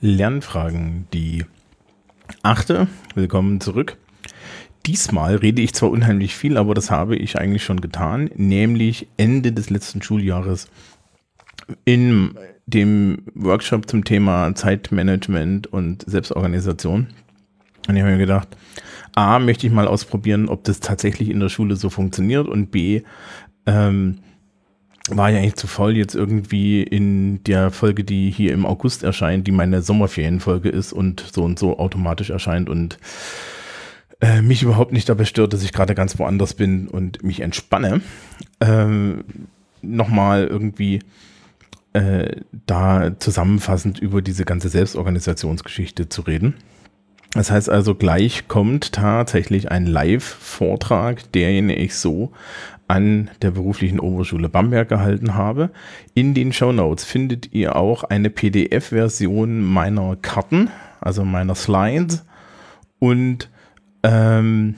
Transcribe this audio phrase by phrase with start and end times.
[0.00, 1.44] Lernfragen, die
[2.42, 2.86] achte.
[3.16, 3.96] Willkommen zurück.
[4.86, 9.50] Diesmal rede ich zwar unheimlich viel, aber das habe ich eigentlich schon getan, nämlich Ende
[9.50, 10.68] des letzten Schuljahres
[11.84, 17.08] in dem Workshop zum Thema Zeitmanagement und Selbstorganisation.
[17.88, 18.56] Und ich habe mir gedacht,
[19.16, 23.02] A, möchte ich mal ausprobieren, ob das tatsächlich in der Schule so funktioniert und B,
[23.66, 24.20] ähm,
[25.16, 29.46] war ja eigentlich zu voll, jetzt irgendwie in der Folge, die hier im August erscheint,
[29.46, 32.98] die meine Sommerferienfolge ist und so und so automatisch erscheint und
[34.20, 38.00] äh, mich überhaupt nicht dabei stört, dass ich gerade ganz woanders bin und mich entspanne,
[38.60, 39.24] ähm,
[39.80, 41.00] nochmal irgendwie
[41.92, 46.54] äh, da zusammenfassend über diese ganze Selbstorganisationsgeschichte zu reden.
[47.32, 52.32] Das heißt also, gleich kommt tatsächlich ein Live-Vortrag, den ich so
[52.88, 55.70] an der beruflichen Oberschule Bamberg gehalten habe.
[56.14, 60.70] In den Show Notes findet ihr auch eine PDF-Version meiner Karten,
[61.00, 62.24] also meiner Slides.
[62.98, 63.50] Und
[64.02, 64.74] ähm,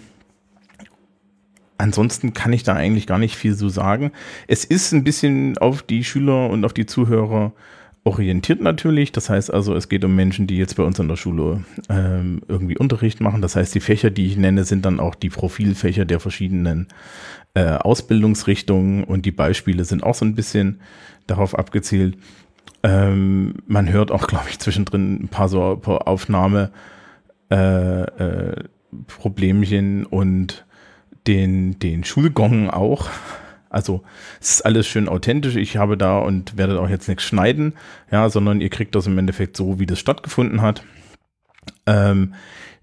[1.79, 4.11] ansonsten kann ich da eigentlich gar nicht viel so sagen.
[4.49, 7.53] Es ist ein bisschen auf die Schüler und auf die Zuhörer
[8.05, 9.13] orientiert natürlich.
[9.13, 12.43] Das heißt also, es geht um Menschen, die jetzt bei uns an der Schule ähm,
[12.49, 13.43] irgendwie Unterricht machen.
[13.43, 16.89] Das heißt, die Fächer, die ich nenne, sind dann auch die Profilfächer der verschiedenen
[17.55, 20.81] äh, Ausbildungsrichtungen und die Beispiele sind auch so ein bisschen
[21.27, 22.17] darauf abgezielt.
[22.83, 26.71] Ähm, man hört auch, glaube ich, zwischendrin ein paar so paar Aufnahme
[27.51, 28.65] äh, äh,
[29.07, 30.65] Problemchen und
[31.27, 33.09] den, den Schulgong auch.
[33.71, 34.03] Also
[34.41, 35.57] es ist alles schön authentisch.
[35.57, 37.75] Ich habe da und werde auch jetzt nichts schneiden,
[38.11, 40.83] ja, sondern ihr kriegt das im Endeffekt so, wie das stattgefunden hat.
[41.87, 42.35] Ähm,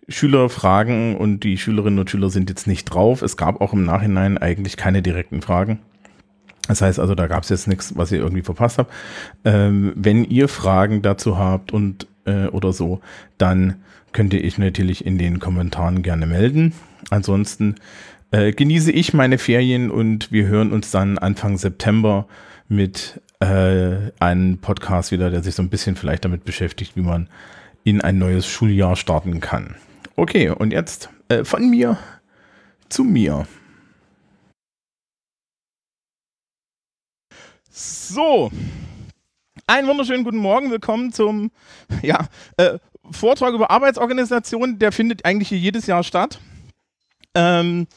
[0.09, 3.21] Schüler fragen und die Schülerinnen und Schüler sind jetzt nicht drauf.
[3.21, 5.80] Es gab auch im Nachhinein eigentlich keine direkten Fragen.
[6.69, 8.93] Das heißt also, da gab es jetzt nichts, was ihr irgendwie verpasst habt.
[9.43, 13.02] Ähm, wenn ihr Fragen dazu habt und äh, oder so,
[13.38, 13.81] dann
[14.13, 16.73] könnt ihr euch natürlich in den Kommentaren gerne melden.
[17.09, 17.75] Ansonsten
[18.31, 22.27] äh, genieße ich meine Ferien und wir hören uns dann Anfang September
[22.67, 27.30] mit äh, einem Podcast wieder, der sich so ein bisschen vielleicht damit beschäftigt, wie man
[27.83, 29.76] in ein neues Schuljahr starten kann.
[30.16, 31.98] Okay, und jetzt äh, von mir
[32.89, 33.48] zu mir.
[37.70, 38.52] So,
[39.67, 41.52] einen wunderschönen guten Morgen, willkommen zum
[42.02, 42.27] ja,
[42.58, 42.80] äh,
[43.11, 44.80] Vortrag über Arbeitsorganisation.
[44.80, 46.39] Der findet eigentlich hier jedes Jahr statt.
[47.36, 47.87] Ähm,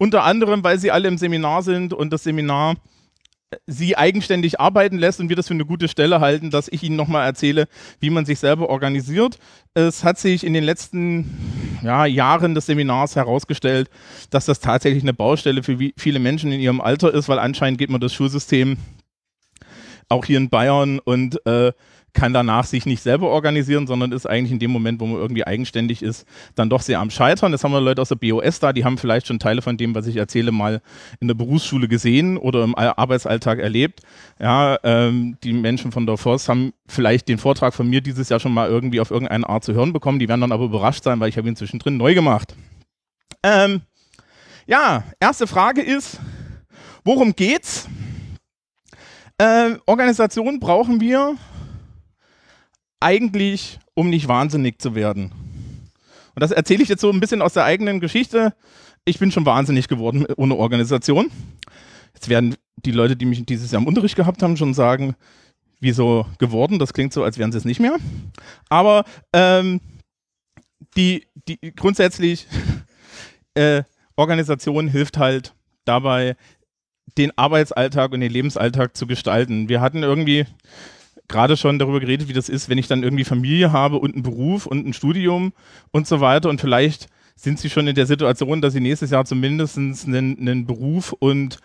[0.00, 2.76] unter anderem, weil sie alle im Seminar sind und das Seminar
[3.50, 6.82] äh, sie eigenständig arbeiten lässt und wir das für eine gute Stelle halten, dass ich
[6.82, 7.68] Ihnen nochmal erzähle,
[8.00, 9.38] wie man sich selber organisiert.
[9.74, 13.90] Es hat sich in den letzten ja, Jahren des Seminars herausgestellt,
[14.30, 17.90] dass das tatsächlich eine Baustelle für viele Menschen in ihrem Alter ist, weil anscheinend geht
[17.90, 18.78] man das Schulsystem
[20.10, 21.72] auch hier in Bayern und äh,
[22.12, 25.46] kann danach sich nicht selber organisieren, sondern ist eigentlich in dem Moment, wo man irgendwie
[25.46, 27.52] eigenständig ist, dann doch sehr am Scheitern.
[27.52, 29.94] Das haben wir Leute aus der BOS da, die haben vielleicht schon Teile von dem,
[29.94, 30.82] was ich erzähle, mal
[31.20, 34.00] in der Berufsschule gesehen oder im Arbeitsalltag erlebt.
[34.40, 38.40] Ja, ähm, die Menschen von der FOS haben vielleicht den Vortrag von mir dieses Jahr
[38.40, 40.18] schon mal irgendwie auf irgendeine Art zu hören bekommen.
[40.18, 42.54] Die werden dann aber überrascht sein, weil ich habe ihn zwischendrin neu gemacht.
[43.42, 43.82] Ähm,
[44.66, 46.18] ja, erste Frage ist,
[47.04, 47.88] worum geht's?
[49.40, 51.34] Äh, Organisation brauchen wir
[53.00, 55.32] eigentlich, um nicht wahnsinnig zu werden.
[56.34, 58.52] Und das erzähle ich jetzt so ein bisschen aus der eigenen Geschichte.
[59.06, 61.30] Ich bin schon wahnsinnig geworden ohne Organisation.
[62.12, 65.16] Jetzt werden die Leute, die mich dieses Jahr im Unterricht gehabt haben, schon sagen,
[65.80, 66.78] wieso geworden?
[66.78, 67.96] Das klingt so, als wären sie es nicht mehr.
[68.68, 69.80] Aber ähm,
[70.98, 72.46] die, die grundsätzlich
[73.54, 73.84] äh,
[74.16, 75.54] Organisation hilft halt
[75.86, 76.36] dabei,
[77.18, 79.68] den Arbeitsalltag und den Lebensalltag zu gestalten.
[79.68, 80.46] Wir hatten irgendwie
[81.28, 84.22] gerade schon darüber geredet, wie das ist, wenn ich dann irgendwie Familie habe und einen
[84.22, 85.52] Beruf und ein Studium
[85.92, 89.24] und so weiter und vielleicht sind sie schon in der Situation, dass sie nächstes Jahr
[89.24, 91.58] zumindest einen, einen Beruf und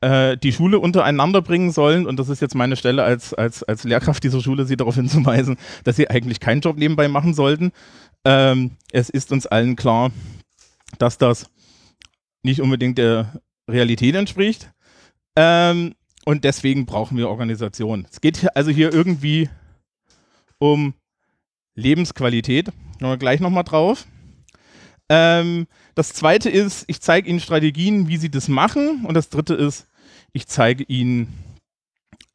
[0.00, 2.06] äh, die Schule untereinander bringen sollen.
[2.06, 5.58] Und das ist jetzt meine Stelle als, als, als Lehrkraft dieser Schule, sie darauf hinzuweisen,
[5.84, 7.72] dass sie eigentlich keinen Job nebenbei machen sollten.
[8.24, 10.10] Ähm, es ist uns allen klar,
[10.98, 11.50] dass das
[12.42, 14.70] nicht unbedingt der Realität entspricht.
[15.36, 15.94] Ähm,
[16.24, 18.06] und deswegen brauchen wir Organisation.
[18.10, 19.48] Es geht also hier irgendwie
[20.58, 20.94] um
[21.74, 22.66] Lebensqualität.
[22.98, 24.06] Kommen wir gleich nochmal drauf.
[25.08, 29.04] Ähm, das zweite ist, ich zeige Ihnen Strategien, wie Sie das machen.
[29.06, 29.86] Und das dritte ist,
[30.32, 31.32] ich zeige Ihnen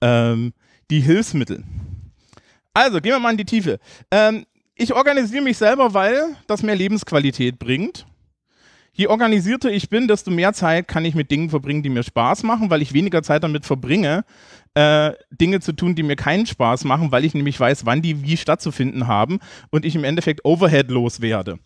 [0.01, 0.53] ähm,
[0.89, 1.63] die Hilfsmittel.
[2.73, 3.79] Also, gehen wir mal in die Tiefe.
[4.11, 4.45] Ähm,
[4.75, 8.05] ich organisiere mich selber, weil das mehr Lebensqualität bringt.
[8.97, 12.43] Je organisierter ich bin, desto mehr Zeit kann ich mit Dingen verbringen, die mir Spaß
[12.43, 14.23] machen, weil ich weniger Zeit damit verbringe,
[14.73, 18.23] äh, Dinge zu tun, die mir keinen Spaß machen, weil ich nämlich weiß, wann die
[18.23, 19.39] wie stattzufinden haben
[19.69, 21.59] und ich im Endeffekt Overhead los werde.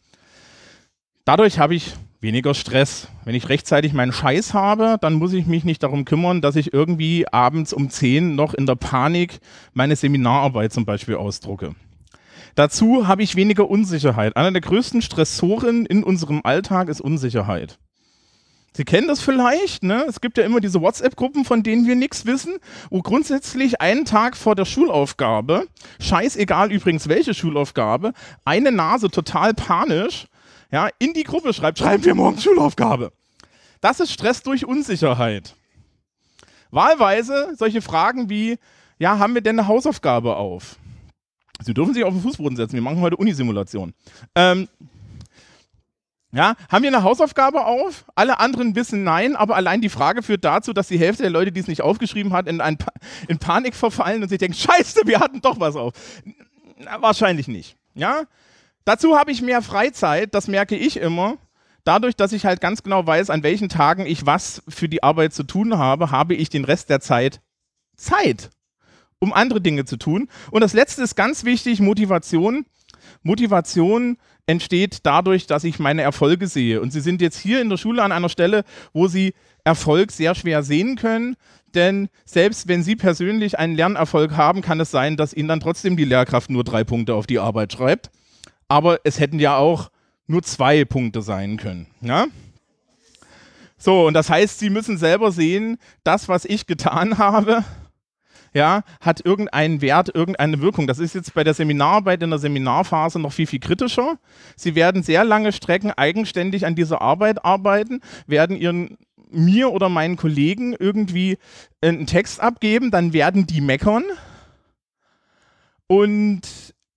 [1.24, 3.08] Dadurch habe ich weniger Stress.
[3.26, 6.74] Wenn ich rechtzeitig meinen Scheiß habe, dann muss ich mich nicht darum kümmern, dass ich
[6.74, 9.40] irgendwie abends um 10 noch in der Panik
[9.74, 11.76] meine Seminararbeit zum Beispiel ausdrucke.
[12.56, 14.36] Dazu habe ich weniger Unsicherheit.
[14.36, 17.78] Einer der größten Stressoren in unserem Alltag ist Unsicherheit.
[18.74, 20.06] Sie kennen das vielleicht, ne?
[20.08, 22.58] Es gibt ja immer diese WhatsApp-Gruppen, von denen wir nichts wissen,
[22.90, 25.68] wo grundsätzlich einen Tag vor der Schulaufgabe,
[26.00, 28.14] scheißegal übrigens welche Schulaufgabe,
[28.46, 30.28] eine Nase total panisch,
[30.72, 33.12] ja, in die Gruppe schreibt, schreiben wir morgen Schulaufgabe.
[33.82, 35.56] Das ist Stress durch Unsicherheit.
[36.70, 38.60] Wahlweise solche Fragen wie,
[39.00, 40.76] ja, haben wir denn eine Hausaufgabe auf?
[41.62, 43.94] Sie dürfen sich auf den Fußboden setzen, wir machen heute Unisimulation.
[44.36, 44.68] Ähm,
[46.32, 48.06] ja, haben wir eine Hausaufgabe auf?
[48.14, 51.52] Alle anderen wissen nein, aber allein die Frage führt dazu, dass die Hälfte der Leute,
[51.52, 52.92] die es nicht aufgeschrieben hat, in, pa
[53.28, 55.94] in Panik verfallen und sich denken, scheiße, wir hatten doch was auf.
[56.78, 57.76] Na, wahrscheinlich nicht.
[57.96, 58.24] Ja?
[58.86, 61.38] Dazu habe ich mehr Freizeit, das merke ich immer.
[61.84, 65.34] Dadurch, dass ich halt ganz genau weiß, an welchen Tagen ich was für die Arbeit
[65.34, 67.42] zu tun habe, habe ich den Rest der Zeit
[68.00, 68.50] Zeit,
[69.20, 70.30] um andere Dinge zu tun.
[70.52, 72.66] Und das letzte ist ganz wichtig, Motivation.
[73.24, 76.82] Motivation entsteht dadurch, dass ich meine Erfolge sehe.
[76.82, 78.64] Und Sie sind jetzt hier in der Schule an einer Stelle,
[78.94, 79.34] wo Sie
[79.64, 81.36] Erfolg sehr schwer sehen können.
[81.76, 85.98] Denn selbst wenn Sie persönlich einen Lernerfolg haben, kann es sein, dass Ihnen dann trotzdem
[85.98, 88.10] die Lehrkraft nur drei Punkte auf die Arbeit schreibt.
[88.68, 89.92] Aber es hätten ja auch
[90.26, 91.88] nur zwei Punkte sein können.
[92.02, 92.28] Ja?
[93.78, 97.64] So, und das heißt, Sie müssen selber sehen, das, was ich getan habe,
[98.54, 100.88] ja, hat irgendeinen Wert, irgendeine Wirkung.
[100.88, 104.18] Das ist jetzt bei der Seminararbeit in der Seminarphase noch viel, viel kritischer.
[104.56, 108.98] Sie werden sehr lange Strecken eigenständig an dieser Arbeit arbeiten, werden ihren
[109.32, 111.38] mir oder meinen Kollegen irgendwie
[111.82, 114.04] einen Text abgeben, dann werden die meckern
[115.88, 116.42] und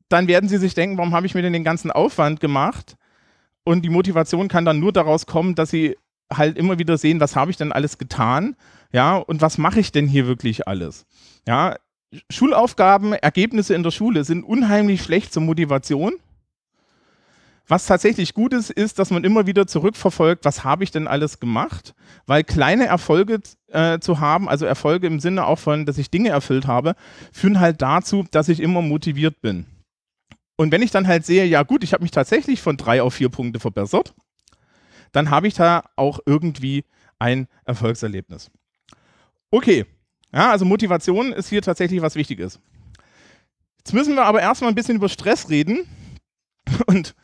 [0.08, 2.96] dann werden sie sich denken, warum habe ich mir denn den ganzen Aufwand gemacht?
[3.64, 5.96] Und die Motivation kann dann nur daraus kommen, dass sie
[6.32, 8.56] halt immer wieder sehen, was habe ich denn alles getan?
[8.92, 11.06] Ja, und was mache ich denn hier wirklich alles?
[11.46, 11.76] Ja,
[12.30, 16.14] Schulaufgaben, Ergebnisse in der Schule sind unheimlich schlecht zur Motivation.
[17.68, 21.40] Was tatsächlich gut ist, ist, dass man immer wieder zurückverfolgt, was habe ich denn alles
[21.40, 21.94] gemacht?
[22.26, 26.30] Weil kleine Erfolge äh, zu haben, also Erfolge im Sinne auch von, dass ich Dinge
[26.30, 26.96] erfüllt habe,
[27.32, 29.66] führen halt dazu, dass ich immer motiviert bin.
[30.56, 33.14] Und wenn ich dann halt sehe, ja gut, ich habe mich tatsächlich von drei auf
[33.14, 34.14] vier Punkte verbessert,
[35.12, 36.84] dann habe ich da auch irgendwie
[37.18, 38.50] ein Erfolgserlebnis.
[39.50, 39.86] Okay,
[40.32, 42.58] ja, also Motivation ist hier tatsächlich was Wichtiges.
[43.78, 45.86] Jetzt müssen wir aber erstmal ein bisschen über Stress reden.
[46.86, 47.14] Und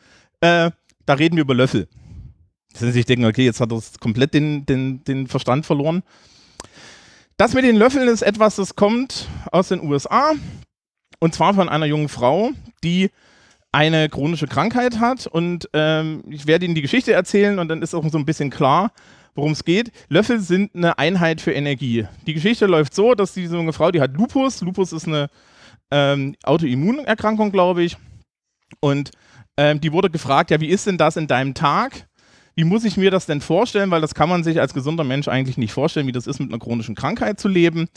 [0.41, 0.71] äh,
[1.05, 1.87] da reden wir über Löffel.
[2.71, 6.03] Dass sie sich denken, okay, jetzt hat er komplett den, den, den Verstand verloren.
[7.37, 10.33] Das mit den Löffeln ist etwas, das kommt aus den USA.
[11.19, 12.51] Und zwar von einer jungen Frau,
[12.83, 13.09] die
[13.71, 15.25] eine chronische Krankheit hat.
[15.25, 18.49] Und ähm, ich werde Ihnen die Geschichte erzählen und dann ist auch so ein bisschen
[18.49, 18.91] klar,
[19.39, 19.91] worum es geht.
[20.09, 22.05] Löffel sind eine Einheit für Energie.
[22.27, 24.61] Die Geschichte läuft so, dass diese junge Frau, die hat Lupus.
[24.61, 25.29] Lupus ist eine
[25.91, 27.95] ähm, Autoimmunerkrankung, glaube ich.
[28.81, 29.11] Und
[29.57, 32.07] ähm, die wurde gefragt, ja, wie ist denn das in deinem Tag?
[32.55, 33.91] Wie muss ich mir das denn vorstellen?
[33.91, 36.51] Weil das kann man sich als gesunder Mensch eigentlich nicht vorstellen, wie das ist, mit
[36.51, 37.87] einer chronischen Krankheit zu leben.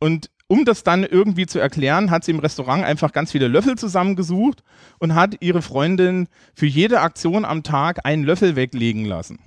[0.00, 3.76] Und um das dann irgendwie zu erklären, hat sie im Restaurant einfach ganz viele Löffel
[3.76, 4.62] zusammengesucht
[4.98, 9.38] und hat ihre Freundin für jede Aktion am Tag einen Löffel weglegen lassen.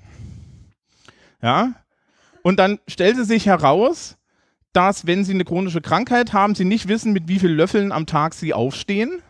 [1.41, 1.74] Ja?
[2.43, 4.17] Und dann stellte sich heraus,
[4.74, 8.05] dass, wenn sie eine chronische Krankheit haben, sie nicht wissen, mit wie vielen Löffeln am
[8.05, 9.21] Tag sie aufstehen.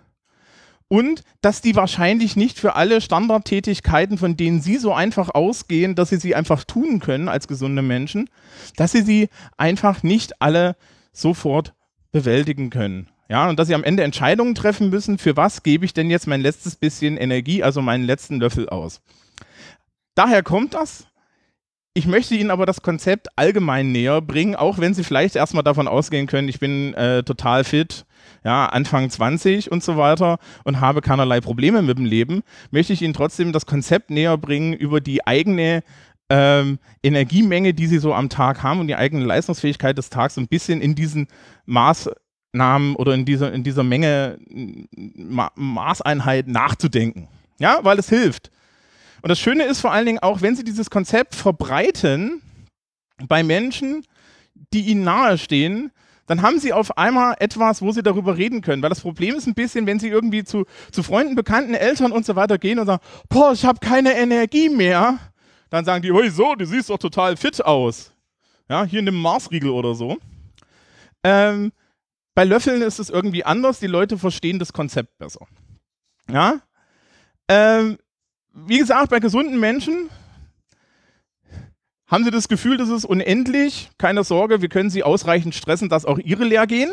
[0.87, 6.09] Und dass die wahrscheinlich nicht für alle Standardtätigkeiten, von denen sie so einfach ausgehen, dass
[6.09, 8.29] sie sie einfach tun können als gesunde Menschen,
[8.75, 10.75] dass sie sie einfach nicht alle
[11.13, 11.73] sofort
[12.11, 13.07] bewältigen können.
[13.29, 16.27] Ja, und dass sie am Ende Entscheidungen treffen müssen, für was gebe ich denn jetzt
[16.27, 18.99] mein letztes bisschen Energie, also meinen letzten Löffel aus.
[20.15, 21.07] Daher kommt das,
[21.93, 25.88] ich möchte Ihnen aber das Konzept allgemein näher bringen, auch wenn Sie vielleicht erstmal davon
[25.88, 28.05] ausgehen können, ich bin äh, total fit,
[28.45, 33.01] ja, Anfang 20 und so weiter und habe keinerlei Probleme mit dem Leben, möchte ich
[33.01, 35.83] Ihnen trotzdem das Konzept näher bringen über die eigene
[36.29, 40.41] ähm, Energiemenge, die Sie so am Tag haben und die eigene Leistungsfähigkeit des Tages so
[40.41, 41.27] ein bisschen in diesen
[41.65, 44.38] Maßnahmen oder in dieser, in dieser Menge
[44.95, 47.27] Ma Maßeinheit nachzudenken.
[47.60, 48.50] Ja, weil es hilft.
[49.21, 52.41] Und das Schöne ist vor allen Dingen auch, wenn sie dieses Konzept verbreiten
[53.27, 54.05] bei Menschen,
[54.73, 55.91] die ihnen nahestehen,
[56.27, 58.81] dann haben sie auf einmal etwas, wo sie darüber reden können.
[58.81, 62.25] Weil das Problem ist ein bisschen, wenn sie irgendwie zu, zu Freunden, Bekannten, Eltern und
[62.25, 65.19] so weiter gehen und sagen, boah, ich habe keine Energie mehr,
[65.69, 68.13] dann sagen die, wieso, du siehst doch total fit aus.
[68.69, 70.17] Ja, hier in dem Marsriegel oder so.
[71.23, 71.73] Ähm,
[72.33, 73.79] bei Löffeln ist es irgendwie anders.
[73.79, 75.45] Die Leute verstehen das Konzept besser.
[76.29, 76.61] Ja.
[77.49, 77.97] Ähm,
[78.53, 80.10] wie gesagt, bei gesunden Menschen
[82.08, 83.89] haben sie das Gefühl, das ist unendlich.
[83.98, 86.91] Keine Sorge, wir können sie ausreichend stressen, dass auch ihre leer gehen.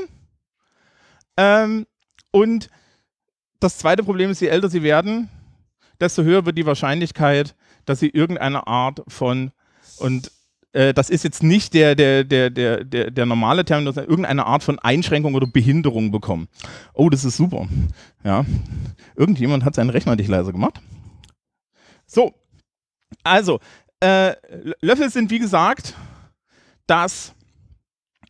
[1.37, 1.87] Ähm,
[2.31, 2.69] und
[3.59, 5.29] das zweite Problem ist, je älter sie werden,
[6.01, 9.51] desto höher wird die Wahrscheinlichkeit, dass sie irgendeine Art von,
[9.99, 10.31] und
[10.73, 14.63] äh, das ist jetzt nicht der, der, der, der, der, der normale Terminus, irgendeine Art
[14.63, 16.47] von Einschränkung oder Behinderung bekommen.
[16.93, 17.67] Oh, das ist super.
[18.23, 18.45] Ja.
[19.17, 20.81] Irgendjemand hat seinen Rechner nicht leiser gemacht.
[22.09, 22.35] So.
[23.23, 23.61] Also,
[24.01, 24.35] äh,
[24.81, 25.95] Löffel sind wie gesagt
[26.87, 27.35] das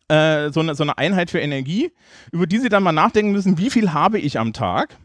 [0.09, 1.91] äh, so, eine, so eine Einheit für Energie,
[2.31, 4.97] über die Sie dann mal nachdenken müssen, wie viel habe ich am Tag?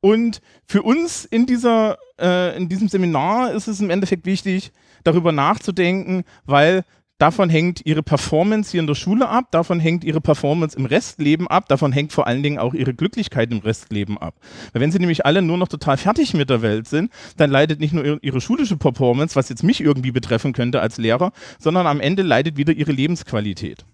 [0.00, 5.32] Und für uns in, dieser, äh, in diesem Seminar ist es im Endeffekt wichtig, darüber
[5.32, 6.84] nachzudenken, weil
[7.18, 11.48] davon hängt ihre Performance hier in der Schule ab, davon hängt ihre Performance im Restleben
[11.48, 14.34] ab, davon hängt vor allen Dingen auch ihre Glücklichkeit im Restleben ab.
[14.72, 17.80] Weil wenn sie nämlich alle nur noch total fertig mit der Welt sind, dann leidet
[17.80, 22.00] nicht nur ihre schulische Performance, was jetzt mich irgendwie betreffen könnte als Lehrer, sondern am
[22.00, 23.84] Ende leidet wieder ihre Lebensqualität.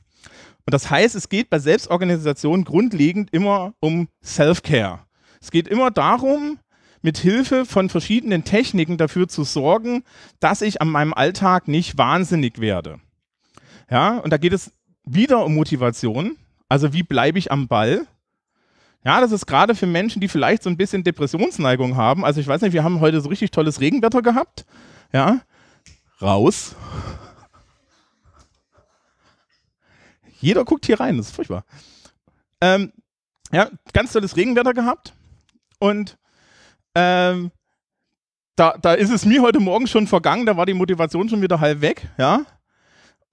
[0.67, 5.00] Und das heißt, es geht bei Selbstorganisation grundlegend immer um Self-Care.
[5.41, 6.59] Es geht immer darum,
[7.03, 10.05] mit Hilfe von verschiedenen Techniken dafür zu sorgen,
[10.39, 13.00] dass ich an meinem Alltag nicht wahnsinnig werde.
[13.90, 14.73] Ja, und da geht es
[15.04, 16.37] wieder um Motivation.
[16.68, 18.06] Also wie bleibe ich am Ball?
[19.04, 22.25] Ja, das ist gerade für Menschen, die vielleicht so ein bisschen Depressionsneigung haben.
[22.25, 24.66] Also ich weiß nicht, wir haben heute so richtig tolles Regenwetter gehabt.
[25.12, 25.40] Ja,
[26.23, 26.76] raus.
[30.38, 31.64] Jeder guckt hier rein, das ist furchtbar.
[32.61, 32.92] Ähm,
[33.52, 35.14] ja, ganz tolles Regenwetter gehabt.
[35.78, 36.18] Und
[36.94, 37.50] ähm,
[38.56, 41.61] da, da ist es mir heute Morgen schon vergangen, da war die Motivation schon wieder
[41.61, 42.44] halb weg, ja.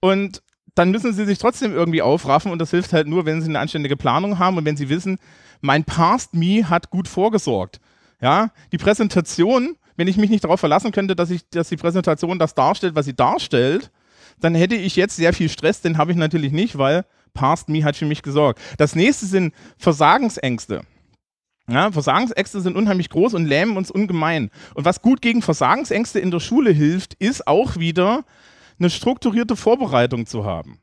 [0.00, 0.42] Und
[0.78, 3.58] dann müssen sie sich trotzdem irgendwie aufraffen und das hilft halt nur, wenn sie eine
[3.58, 5.18] anständige Planung haben und wenn sie wissen,
[5.60, 7.80] mein Past Me hat gut vorgesorgt.
[8.20, 12.38] Ja, die Präsentation, wenn ich mich nicht darauf verlassen könnte, dass, ich, dass die Präsentation
[12.38, 13.90] das darstellt, was sie darstellt,
[14.40, 17.04] dann hätte ich jetzt sehr viel Stress, den habe ich natürlich nicht, weil
[17.34, 18.60] Past Me hat für mich gesorgt.
[18.76, 20.82] Das nächste sind Versagensängste.
[21.68, 24.50] Ja, Versagensängste sind unheimlich groß und lähmen uns ungemein.
[24.74, 28.24] Und was gut gegen Versagensängste in der Schule hilft, ist auch wieder
[28.78, 30.78] eine strukturierte Vorbereitung zu haben.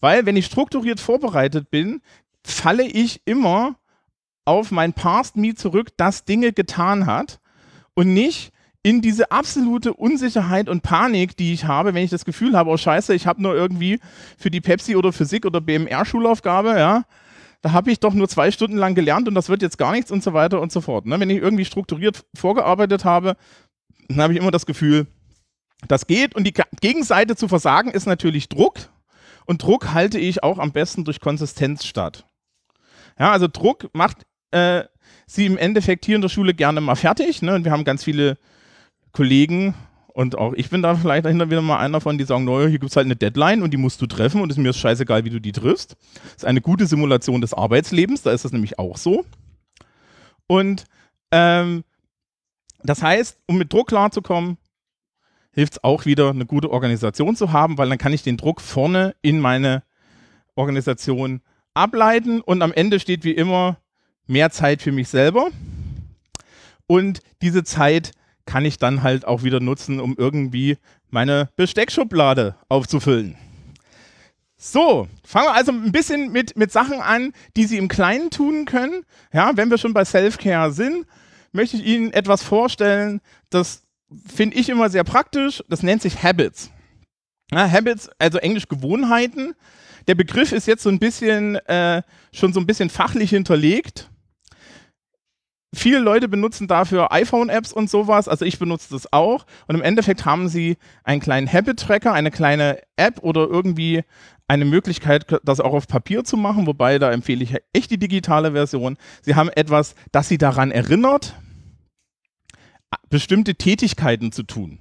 [0.00, 2.02] Weil wenn ich strukturiert vorbereitet bin,
[2.44, 3.76] falle ich immer
[4.44, 7.40] auf mein Past Me zurück, das Dinge getan hat
[7.94, 8.52] und nicht
[8.82, 12.76] in diese absolute Unsicherheit und Panik, die ich habe, wenn ich das Gefühl habe, oh
[12.76, 13.98] scheiße, ich habe nur irgendwie
[14.36, 17.04] für die Pepsi oder Physik oder BMR Schulaufgabe, ja,
[17.62, 20.10] da habe ich doch nur zwei Stunden lang gelernt und das wird jetzt gar nichts
[20.10, 21.06] und so weiter und so fort.
[21.06, 21.18] Ne?
[21.18, 23.38] Wenn ich irgendwie strukturiert vorgearbeitet habe,
[24.08, 25.06] dann habe ich immer das Gefühl,
[25.88, 26.34] das geht.
[26.34, 28.78] Und die Gegenseite zu versagen ist natürlich Druck.
[29.46, 32.26] Und Druck halte ich auch am besten durch Konsistenz statt.
[33.18, 34.18] Ja, also Druck macht
[34.50, 34.84] äh,
[35.26, 37.42] sie im Endeffekt hier in der Schule gerne mal fertig.
[37.42, 37.54] Ne?
[37.54, 38.38] Und wir haben ganz viele
[39.12, 39.74] Kollegen,
[40.14, 42.78] und auch ich bin da vielleicht dahinter wieder mal einer von, die sagen, naja, hier
[42.78, 45.24] gibt es halt eine Deadline und die musst du treffen und es ist mir scheißegal,
[45.24, 45.96] wie du die triffst.
[46.22, 49.24] Das ist eine gute Simulation des Arbeitslebens, da ist das nämlich auch so.
[50.46, 50.84] Und
[51.32, 51.82] ähm,
[52.84, 54.56] das heißt, um mit Druck klarzukommen,
[55.54, 58.60] hilft es auch wieder, eine gute Organisation zu haben, weil dann kann ich den Druck
[58.60, 59.82] vorne in meine
[60.56, 61.40] Organisation
[61.74, 63.78] ableiten und am Ende steht wie immer
[64.26, 65.48] mehr Zeit für mich selber.
[66.86, 68.12] Und diese Zeit
[68.46, 70.76] kann ich dann halt auch wieder nutzen, um irgendwie
[71.10, 73.36] meine Besteckschublade aufzufüllen.
[74.56, 78.64] So, fangen wir also ein bisschen mit, mit Sachen an, die Sie im Kleinen tun
[78.64, 79.04] können.
[79.32, 81.06] Ja, wenn wir schon bei Self-Care sind,
[81.52, 83.20] möchte ich Ihnen etwas vorstellen,
[83.50, 83.83] das
[84.26, 85.62] finde ich immer sehr praktisch.
[85.68, 86.70] Das nennt sich Habits.
[87.52, 89.54] Ja, Habits, also Englisch Gewohnheiten.
[90.06, 94.10] Der Begriff ist jetzt so ein bisschen, äh, schon so ein bisschen fachlich hinterlegt
[95.74, 99.44] viele Leute benutzen dafür iPhone-Apps und sowas, also ich benutze das auch.
[99.66, 104.02] Und im Endeffekt haben sie einen kleinen Habit-Tracker, eine kleine App oder irgendwie
[104.46, 108.52] eine Möglichkeit, das auch auf Papier zu machen, wobei da empfehle ich echt die digitale
[108.52, 108.96] Version.
[109.22, 111.34] Sie haben etwas, das sie daran erinnert,
[113.14, 114.80] bestimmte Tätigkeiten zu tun.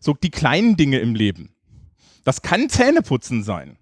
[0.00, 1.54] So die kleinen Dinge im Leben.
[2.24, 3.76] Das kann Zähneputzen sein.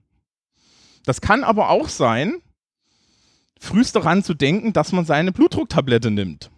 [1.05, 2.43] Das kann aber auch sein,
[3.61, 6.51] frühst daran zu denken, dass man seine Blutdrucktablette nimmt.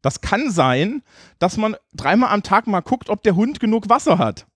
[0.00, 1.02] Das kann sein,
[1.40, 4.46] dass man dreimal am Tag mal guckt, ob der Hund genug Wasser hat.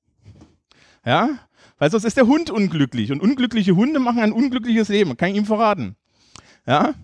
[1.04, 1.30] Ja,
[1.78, 5.36] weil sonst ist der Hund unglücklich und unglückliche Hunde machen ein unglückliches Leben, kann ich
[5.36, 5.96] ihm verraten.
[6.64, 6.94] Ja,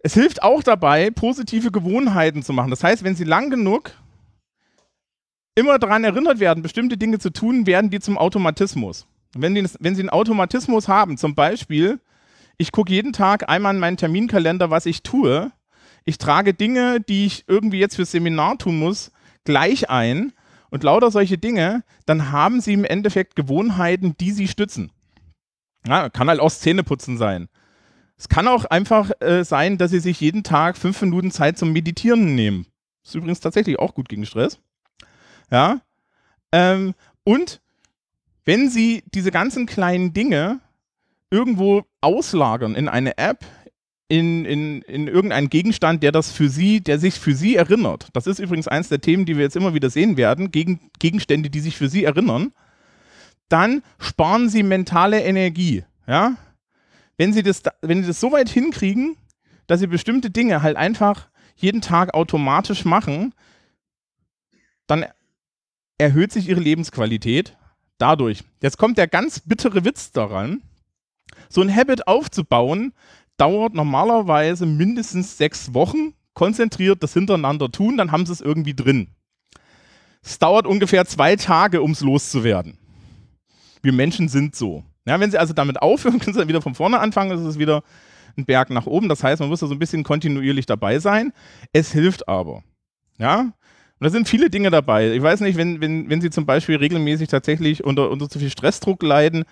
[0.00, 2.70] es hilft auch dabei, positive Gewohnheiten zu machen.
[2.70, 3.92] Das heißt, wenn Sie lang genug
[5.54, 9.06] immer daran erinnert werden, bestimmte Dinge zu tun, werden die zum Automatismus.
[9.34, 12.00] Wenn, die, wenn Sie einen Automatismus haben, zum Beispiel,
[12.58, 15.50] ich gucke jeden Tag einmal in meinen Terminkalender, was ich tue.
[16.04, 19.10] Ich trage Dinge, die ich irgendwie jetzt fürs Seminar tun muss,
[19.44, 20.32] gleich ein
[20.70, 24.92] und lauter solche Dinge, dann haben Sie im Endeffekt Gewohnheiten, die Sie stützen.
[25.86, 27.48] Ja, kann halt auch Zähneputzen sein.
[28.18, 31.72] Es kann auch einfach äh, sein, dass Sie sich jeden Tag fünf Minuten Zeit zum
[31.72, 32.66] Meditieren nehmen.
[33.04, 34.58] Ist übrigens tatsächlich auch gut gegen Stress.
[35.50, 35.80] Ja.
[36.52, 36.94] Ähm,
[37.24, 37.60] und
[38.44, 40.60] wenn Sie diese ganzen kleinen Dinge
[41.30, 43.44] irgendwo auslagern in eine App,
[44.08, 48.08] in, in, in irgendeinen Gegenstand, der das für Sie, der sich für Sie erinnert.
[48.14, 51.50] Das ist übrigens eines der Themen, die wir jetzt immer wieder sehen werden, Gegen, Gegenstände,
[51.50, 52.52] die sich für Sie erinnern.
[53.50, 55.84] Dann sparen Sie mentale Energie.
[56.06, 56.36] Ja?
[57.18, 59.16] Wenn Sie das, wenn Sie das so weit hinkriegen,
[59.66, 63.34] dass Sie bestimmte Dinge halt einfach jeden Tag automatisch machen,
[64.86, 65.04] dann
[65.98, 67.56] erhöht sich Ihre Lebensqualität
[67.98, 68.44] dadurch.
[68.62, 70.62] Jetzt kommt der ganz bittere Witz daran.
[71.50, 72.94] So ein Habit aufzubauen,
[73.36, 76.14] dauert normalerweise mindestens sechs Wochen.
[76.34, 79.08] Konzentriert das hintereinander tun, dann haben sie es irgendwie drin.
[80.22, 82.78] Es dauert ungefähr zwei Tage, um es loszuwerden.
[83.82, 84.84] Wir Menschen sind so.
[85.08, 87.82] Ja, wenn sie also damit aufhören, können sie dann wieder von vorne anfangen, ist wieder
[88.36, 89.08] ein Berg nach oben.
[89.08, 91.32] Das heißt, man muss da so ein bisschen kontinuierlich dabei sein.
[91.72, 92.62] Es hilft aber.
[93.18, 95.12] Ja, und da sind viele Dinge dabei.
[95.12, 98.50] Ich weiß nicht, wenn, wenn, wenn Sie zum Beispiel regelmäßig tatsächlich unter, unter zu viel
[98.50, 99.44] Stressdruck leiden,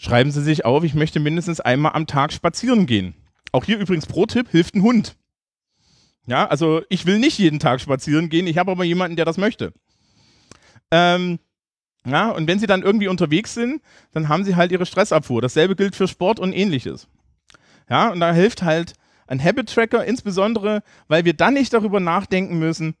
[0.00, 3.14] Schreiben Sie sich auf, ich möchte mindestens einmal am Tag spazieren gehen.
[3.50, 5.16] Auch hier übrigens Pro-Tipp, hilft ein Hund.
[6.26, 9.38] Ja, also ich will nicht jeden Tag spazieren gehen, ich habe aber jemanden, der das
[9.38, 9.72] möchte.
[10.92, 11.40] Ähm,
[12.08, 15.42] ja, und wenn Sie dann irgendwie unterwegs sind, dann haben Sie halt Ihre Stressabfuhr.
[15.42, 17.08] Dasselbe gilt für Sport und ähnliches.
[17.88, 18.94] Ja, und da hilft halt
[19.26, 22.94] ein Habit-Tracker, insbesondere, weil wir dann nicht darüber nachdenken müssen,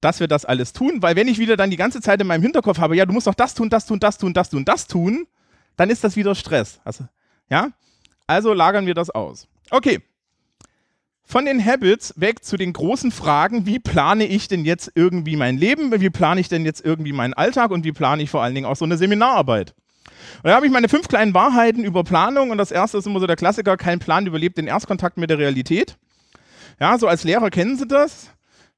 [0.00, 2.42] dass wir das alles tun, weil wenn ich wieder dann die ganze Zeit in meinem
[2.42, 4.86] Hinterkopf habe, ja, du musst doch das tun, das tun, das tun, das tun, das
[4.86, 5.26] tun,
[5.76, 6.80] dann ist das wieder Stress.
[6.84, 7.04] Also,
[7.48, 7.70] ja?
[8.26, 9.48] Also lagern wir das aus.
[9.70, 10.02] Okay.
[11.26, 15.56] Von den Habits weg zu den großen Fragen, wie plane ich denn jetzt irgendwie mein
[15.56, 18.54] Leben, wie plane ich denn jetzt irgendwie meinen Alltag und wie plane ich vor allen
[18.54, 19.74] Dingen auch so eine Seminararbeit.
[20.42, 23.20] Und da habe ich meine fünf kleinen Wahrheiten über Planung und das erste ist immer
[23.20, 25.96] so der Klassiker, kein Plan überlebt den Erstkontakt mit der Realität.
[26.78, 28.30] Ja, so als Lehrer kennen Sie das.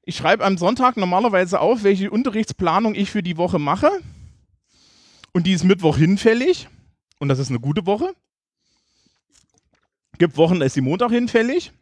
[0.03, 3.91] Ich schreibe am Sonntag normalerweise auf, welche Unterrichtsplanung ich für die Woche mache.
[5.33, 6.69] Und die ist Mittwoch hinfällig
[7.19, 8.13] und das ist eine gute Woche.
[10.17, 11.73] Gibt Wochen, da ist die Montag hinfällig.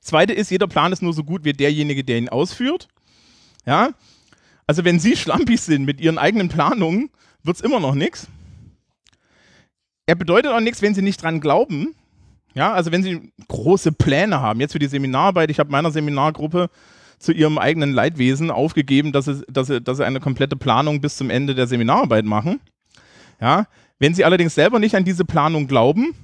[0.00, 2.88] Zweite ist, jeder Plan ist nur so gut wie derjenige, der ihn ausführt.
[3.66, 3.90] Ja,
[4.66, 7.10] also wenn Sie schlampig sind mit Ihren eigenen Planungen,
[7.42, 8.28] wird es immer noch nichts.
[10.06, 11.94] Er bedeutet auch nichts, wenn Sie nicht dran glauben.
[12.54, 16.70] Ja, also wenn Sie große Pläne haben, jetzt für die Seminararbeit, ich habe meiner Seminargruppe
[17.22, 21.16] zu ihrem eigenen Leidwesen aufgegeben, dass sie, dass, sie, dass sie eine komplette Planung bis
[21.16, 22.60] zum Ende der Seminararbeit machen.
[23.40, 23.66] Ja,
[23.98, 26.14] wenn Sie allerdings selber nicht an diese Planung glauben,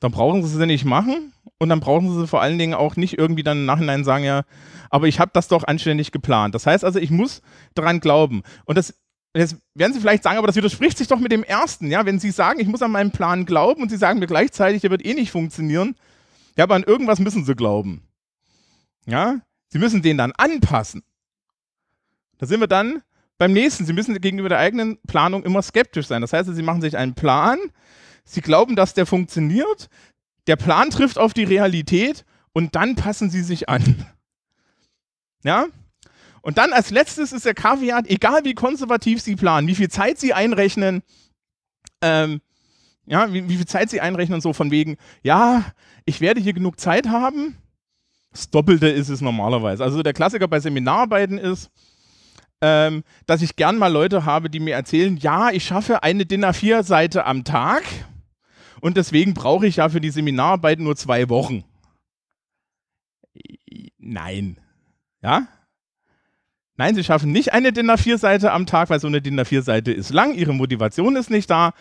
[0.00, 2.96] dann brauchen Sie sie nicht machen und dann brauchen Sie sie vor allen Dingen auch
[2.96, 4.42] nicht irgendwie dann im Nachhinein sagen, ja,
[4.88, 6.54] aber ich habe das doch anständig geplant.
[6.54, 7.42] Das heißt also, ich muss
[7.74, 8.42] daran glauben.
[8.64, 8.94] Und das
[9.32, 12.18] Jetzt werden Sie vielleicht sagen, aber das widerspricht sich doch mit dem ersten, ja, wenn
[12.18, 15.04] Sie sagen, ich muss an meinen Plan glauben und Sie sagen mir gleichzeitig, der wird
[15.04, 15.94] eh nicht funktionieren,
[16.56, 18.02] ja, aber an irgendwas müssen Sie glauben.
[19.06, 21.04] Ja, Sie müssen den dann anpassen.
[22.38, 23.02] Da sind wir dann
[23.38, 26.22] beim nächsten, Sie müssen gegenüber der eigenen Planung immer skeptisch sein.
[26.22, 27.58] Das heißt, Sie machen sich einen Plan,
[28.30, 29.88] Sie glauben, dass der funktioniert,
[30.46, 34.06] der Plan trifft auf die Realität und dann passen Sie sich an.
[35.42, 35.64] Ja?
[36.42, 40.18] Und dann als letztes ist der Kaviat, egal wie konservativ Sie planen, wie viel Zeit
[40.18, 41.02] Sie einrechnen,
[42.02, 42.42] ähm,
[43.06, 45.64] ja, wie, wie viel Zeit Sie einrechnen, so von wegen, ja,
[46.04, 47.56] ich werde hier genug Zeit haben.
[48.32, 49.82] Das Doppelte ist es normalerweise.
[49.82, 51.70] Also der Klassiker bei Seminararbeiten ist,
[52.60, 56.44] ähm, dass ich gern mal Leute habe, die mir erzählen, ja, ich schaffe eine DIN
[56.44, 57.82] A4-Seite am Tag
[58.80, 61.64] und deswegen brauche ich ja für die Seminararbeit nur zwei Wochen.
[63.98, 64.58] Nein.
[65.22, 65.48] Ja?
[66.80, 70.14] Nein, sie schaffen nicht eine DIN A4-Seite am Tag, weil so eine DIN A4-Seite ist
[70.14, 71.74] lang, ihre Motivation ist nicht da.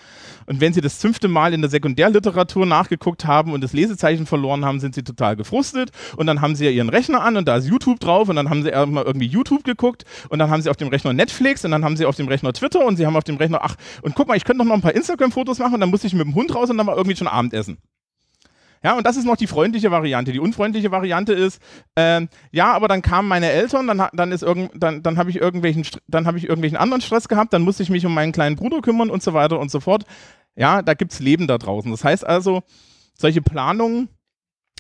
[0.46, 4.66] Und wenn sie das fünfte Mal in der Sekundärliteratur nachgeguckt haben und das Lesezeichen verloren
[4.66, 5.92] haben, sind sie total gefrustet.
[6.18, 8.50] Und dann haben sie ja ihren Rechner an und da ist YouTube drauf und dann
[8.50, 11.72] haben sie mal irgendwie YouTube geguckt und dann haben sie auf dem Rechner Netflix und
[11.72, 14.16] dann haben sie auf dem Rechner Twitter und sie haben auf dem Rechner, ach, und
[14.16, 16.36] guck mal, ich könnte noch ein paar Instagram-Fotos machen und dann muss ich mit dem
[16.36, 17.78] Hund raus und dann mal irgendwie schon Abendessen.
[18.84, 20.32] Ja, und das ist noch die freundliche Variante.
[20.32, 21.62] Die unfreundliche Variante ist,
[21.96, 26.36] äh, ja, aber dann kamen meine Eltern, dann, dann, dann, dann habe ich, irgendwelchen, hab
[26.36, 29.22] ich irgendwelchen anderen Stress gehabt, dann musste ich mich um meinen kleinen Bruder kümmern und
[29.22, 30.06] so weiter und so fort.
[30.56, 31.92] Ja, da gibt es Leben da draußen.
[31.92, 32.64] Das heißt also,
[33.14, 34.10] solche Planungen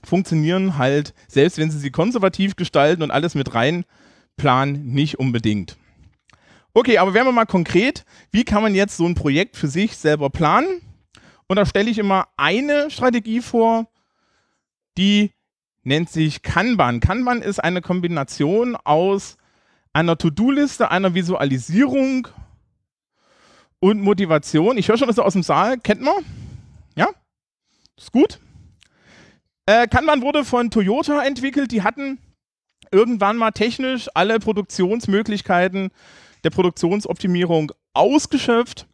[0.03, 3.83] funktionieren halt, selbst wenn sie sie konservativ gestalten und alles mit rein
[4.37, 5.77] planen, nicht unbedingt.
[6.73, 9.97] Okay, aber werden wir mal konkret, wie kann man jetzt so ein Projekt für sich
[9.97, 10.81] selber planen?
[11.49, 13.87] Und da stelle ich immer eine Strategie vor,
[14.99, 15.31] die
[15.81, 16.99] nennt sich Kanban.
[16.99, 19.37] Kanban ist eine Kombination aus
[19.91, 22.27] einer To-Do-Liste, einer Visualisierung
[23.79, 24.77] und Motivation.
[24.77, 26.23] Ich höre schon, dass er aus dem Saal, kennt man?
[26.95, 27.09] Ja?
[27.97, 28.39] Ist gut.
[29.65, 31.71] Äh, Kanban wurde von Toyota entwickelt.
[31.71, 32.19] Die hatten
[32.91, 35.89] irgendwann mal technisch alle Produktionsmöglichkeiten
[36.43, 38.85] der Produktionsoptimierung ausgeschöpft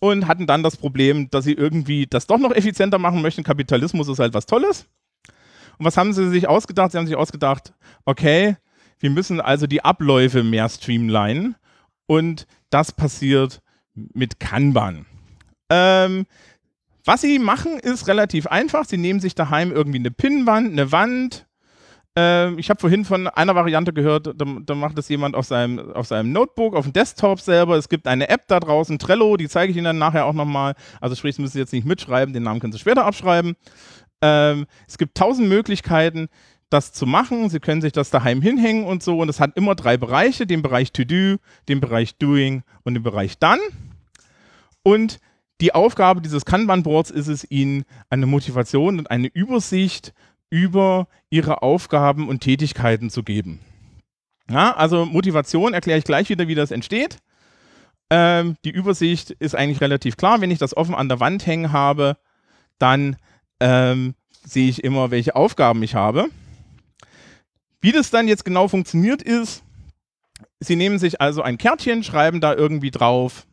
[0.00, 3.44] und hatten dann das Problem, dass sie irgendwie das doch noch effizienter machen möchten.
[3.44, 4.86] Kapitalismus ist halt was Tolles.
[5.78, 6.92] Und was haben sie sich ausgedacht?
[6.92, 7.72] Sie haben sich ausgedacht,
[8.04, 8.56] okay,
[8.98, 11.56] wir müssen also die Abläufe mehr streamlinen
[12.06, 13.62] und das passiert
[13.94, 15.06] mit Kanban.
[15.70, 16.26] Ähm,
[17.04, 18.84] was sie machen, ist relativ einfach.
[18.84, 21.46] Sie nehmen sich daheim irgendwie eine Pinnwand, eine Wand.
[22.16, 25.92] Ähm, ich habe vorhin von einer Variante gehört, da, da, macht es jemand auf seinem,
[25.92, 27.76] auf seinem Notebook, auf dem Desktop selber.
[27.76, 30.74] Es gibt eine App da draußen, Trello, die zeige ich Ihnen dann nachher auch nochmal.
[31.00, 33.54] Also sprich, Sie müssen jetzt nicht mitschreiben, den Namen können Sie später abschreiben.
[34.22, 36.28] Ähm, es gibt tausend Möglichkeiten,
[36.68, 37.48] das zu machen.
[37.48, 39.18] Sie können sich das daheim hinhängen und so.
[39.18, 41.36] Und es hat immer drei Bereiche: den Bereich To Do,
[41.68, 43.60] den Bereich Doing und den Bereich Done.
[44.82, 45.20] Und
[45.60, 50.14] die Aufgabe dieses Kanban-Boards ist es, Ihnen eine Motivation und eine Übersicht
[50.50, 53.60] über Ihre Aufgaben und Tätigkeiten zu geben.
[54.50, 57.18] Ja, also Motivation erkläre ich gleich wieder, wie das entsteht.
[58.10, 60.40] Ähm, die Übersicht ist eigentlich relativ klar.
[60.40, 62.16] Wenn ich das offen an der Wand hängen habe,
[62.78, 63.16] dann
[63.60, 66.26] ähm, sehe ich immer, welche Aufgaben ich habe.
[67.80, 69.62] Wie das dann jetzt genau funktioniert ist,
[70.60, 73.46] Sie nehmen sich also ein Kärtchen, schreiben da irgendwie drauf,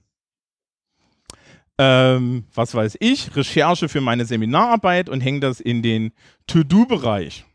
[1.78, 6.12] ähm, was weiß ich, Recherche für meine Seminararbeit und hängen das in den
[6.48, 7.46] To-Do-Bereich.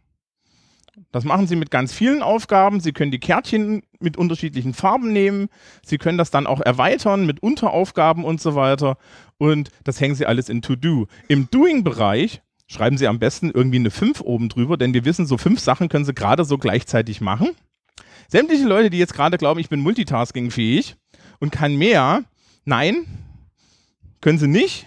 [1.10, 2.80] Das machen Sie mit ganz vielen Aufgaben.
[2.80, 5.48] Sie können die Kärtchen mit unterschiedlichen Farben nehmen.
[5.84, 8.98] Sie können das dann auch erweitern mit Unteraufgaben und so weiter.
[9.38, 11.06] Und das hängen Sie alles in To-Do.
[11.28, 15.36] Im Doing-Bereich schreiben Sie am besten irgendwie eine 5 oben drüber, denn wir wissen, so
[15.36, 17.50] fünf Sachen können Sie gerade so gleichzeitig machen.
[18.28, 20.96] Sämtliche Leute, die jetzt gerade glauben, ich bin multitaskingfähig
[21.38, 22.24] und kann mehr,
[22.64, 23.04] nein,
[24.22, 24.86] können Sie nicht.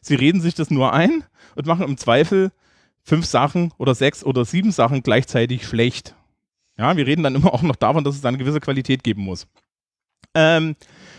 [0.00, 1.24] Sie reden sich das nur ein
[1.56, 2.52] und machen im Zweifel
[3.02, 6.14] fünf Sachen oder sechs oder sieben Sachen gleichzeitig schlecht.
[6.76, 9.48] Ja, wir reden dann immer auch noch davon, dass es eine gewisse Qualität geben muss.
[10.34, 10.76] Ähm,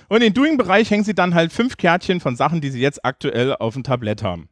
[0.08, 3.58] und im Doing-Bereich hängen Sie dann halt fünf Kärtchen von Sachen, die Sie jetzt aktuell
[3.58, 4.48] auf dem Tablett haben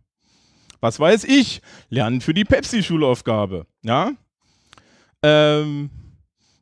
[0.80, 4.12] was weiß ich, lernen für die Pepsi-Schulaufgabe, ja.
[5.24, 5.89] Ähm,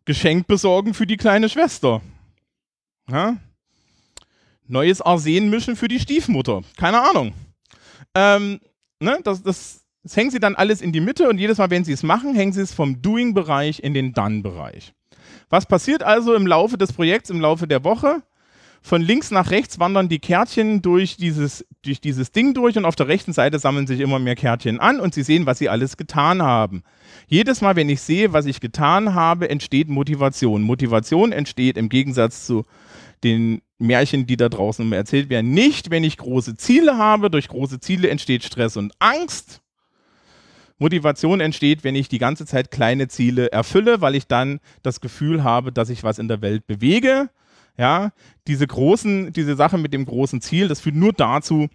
[0.05, 2.01] Geschenk besorgen für die kleine Schwester.
[3.10, 3.38] Ja?
[4.67, 6.62] Neues Arsen mischen für die Stiefmutter.
[6.78, 7.34] Keine Ahnung.
[8.15, 8.60] Ähm,
[8.99, 11.84] ne, das, das, das hängen sie dann alles in die Mitte und jedes Mal, wenn
[11.84, 14.93] sie es machen, hängen sie es vom Doing-Bereich in den Done-Bereich.
[15.49, 18.23] Was passiert also im Laufe des Projekts, im Laufe der Woche?
[18.86, 22.95] von links nach rechts wandern die Kärtchen durch dieses, durch dieses Ding durch und auf
[22.95, 25.97] der rechten Seite sammeln sich immer mehr Kärtchen an und Sie sehen, was Sie alles
[25.97, 26.84] getan haben.
[27.25, 30.62] Jedes Mal, wenn ich sehe, was ich getan habe, entsteht Motivation.
[30.62, 32.63] Motivation entsteht im Gegensatz zu
[33.23, 37.29] den Märchen, die da draußen immer erzählt werden, nicht, wenn ich große Ziele habe.
[37.29, 39.61] Durch große Ziele entsteht Stress und Angst.
[40.77, 45.43] Motivation entsteht, wenn ich die ganze Zeit kleine Ziele erfülle, weil ich dann das Gefühl
[45.43, 47.29] habe, dass ich was in der Welt bewege.
[47.77, 48.11] Ja,
[48.47, 51.67] diese großen, diese Sache mit dem großen Ziel, das führt nur dazu,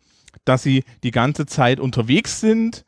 [0.44, 2.84] dass sie die ganze Zeit unterwegs sind,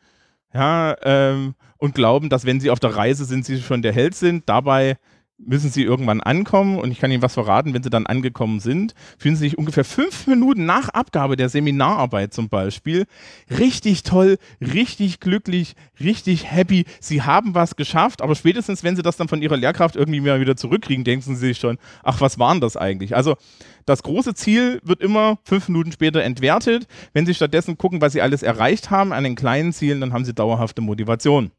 [0.55, 4.15] ja, ähm, und glauben, dass wenn sie auf der Reise sind, sie schon der Held
[4.15, 4.49] sind.
[4.49, 4.99] Dabei
[5.39, 8.95] müssen sie irgendwann ankommen und ich kann Ihnen was verraten, wenn sie dann angekommen sind,
[9.19, 13.07] fühlen sie sich ungefähr fünf Minuten nach Abgabe der Seminararbeit zum Beispiel
[13.51, 16.85] richtig toll, richtig glücklich, richtig happy.
[17.01, 20.41] Sie haben was geschafft, aber spätestens, wenn sie das dann von ihrer Lehrkraft irgendwie mal
[20.41, 23.17] wieder zurückkriegen, denken sie sich schon, ach, was waren das eigentlich?
[23.17, 23.37] Also
[23.85, 26.87] das große Ziel wird immer fünf Minuten später entwertet.
[27.13, 30.25] Wenn sie stattdessen gucken, was sie alles erreicht haben an den kleinen Zielen, dann haben
[30.25, 31.51] sie dauerhafte Motivation.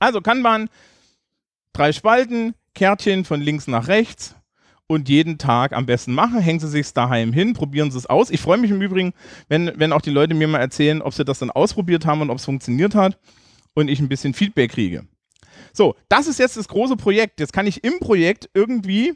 [0.00, 0.68] Also kann man
[1.72, 4.36] drei Spalten, Kärtchen von links nach rechts
[4.86, 6.38] und jeden Tag am besten machen.
[6.38, 8.30] Hängen Sie sich daheim hin, probieren Sie es aus.
[8.30, 9.14] Ich freue mich im Übrigen,
[9.48, 12.30] wenn, wenn auch die Leute mir mal erzählen, ob sie das dann ausprobiert haben und
[12.30, 13.18] ob es funktioniert hat
[13.74, 15.06] und ich ein bisschen Feedback kriege.
[15.72, 17.40] So, das ist jetzt das große Projekt.
[17.40, 19.14] Jetzt kann ich im Projekt irgendwie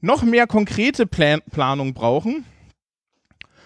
[0.00, 2.44] noch mehr konkrete Plan Planung brauchen.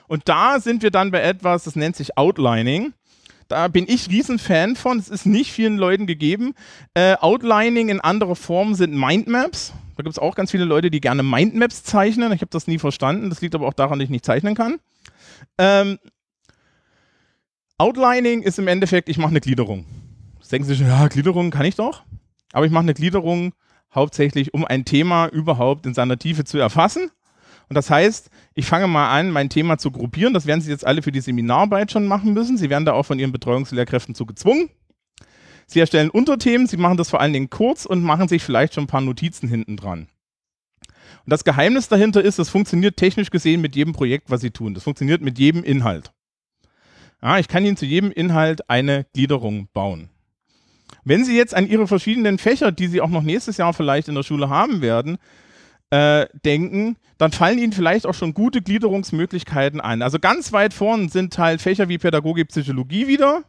[0.07, 2.93] Und da sind wir dann bei etwas, das nennt sich Outlining.
[3.51, 5.01] Da bin ich Riesenfan von.
[5.01, 6.55] Es ist nicht vielen Leuten gegeben.
[6.95, 9.73] Äh, Outlining in anderer Form sind Mindmaps.
[9.97, 12.33] Da gibt es auch ganz viele Leute, die gerne Mindmaps zeichnen.
[12.33, 13.29] Ich habe das nie verstanden.
[13.29, 14.79] Das liegt aber auch daran, dass ich nicht zeichnen kann.
[15.59, 15.99] Ähm,
[17.77, 19.85] Outlining ist im Endeffekt, ich mache eine Gliederung.
[20.39, 22.05] Jetzt denken Sie schon, ja, Gliederung kann ich doch.
[22.53, 23.53] Aber ich mache eine Gliederung
[23.93, 27.11] hauptsächlich um ein Thema überhaupt in seiner Tiefe zu erfassen.
[27.71, 30.35] Und das heißt, ich fange mal an, mein Thema zu gruppieren.
[30.35, 32.59] Das werden Sie jetzt alle für die Seminararbeit schon machen müssen.
[32.59, 34.71] Sie werden da auch von Ihren Betreuungslehrkräften zu gezwungen.
[35.69, 38.85] Sie erstellen Unterthemen, Sie machen das vor allen Dingen kurz und machen sich vielleicht schon
[38.85, 40.09] ein paar Notizen hinten dran.
[41.25, 44.75] Und das Geheimnis dahinter ist, das funktioniert technisch gesehen mit jedem Projekt, was Sie tun.
[44.75, 46.11] Das funktioniert mit jedem Inhalt.
[47.23, 50.11] Ja, ich kann Ihnen zu jedem Inhalt eine Gliederung bauen.
[51.05, 54.17] Wenn Sie jetzt an Ihre verschiedenen Fächer, die Sie auch noch nächstes Jahr vielleicht in
[54.17, 55.19] der Schule haben werden,
[55.91, 60.03] äh, denken, dann fallen Ihnen vielleicht auch schon gute Gliederungsmöglichkeiten ein.
[60.03, 63.43] Also ganz weit vorn sind halt Fächer wie Pädagogik, Psychologie wieder.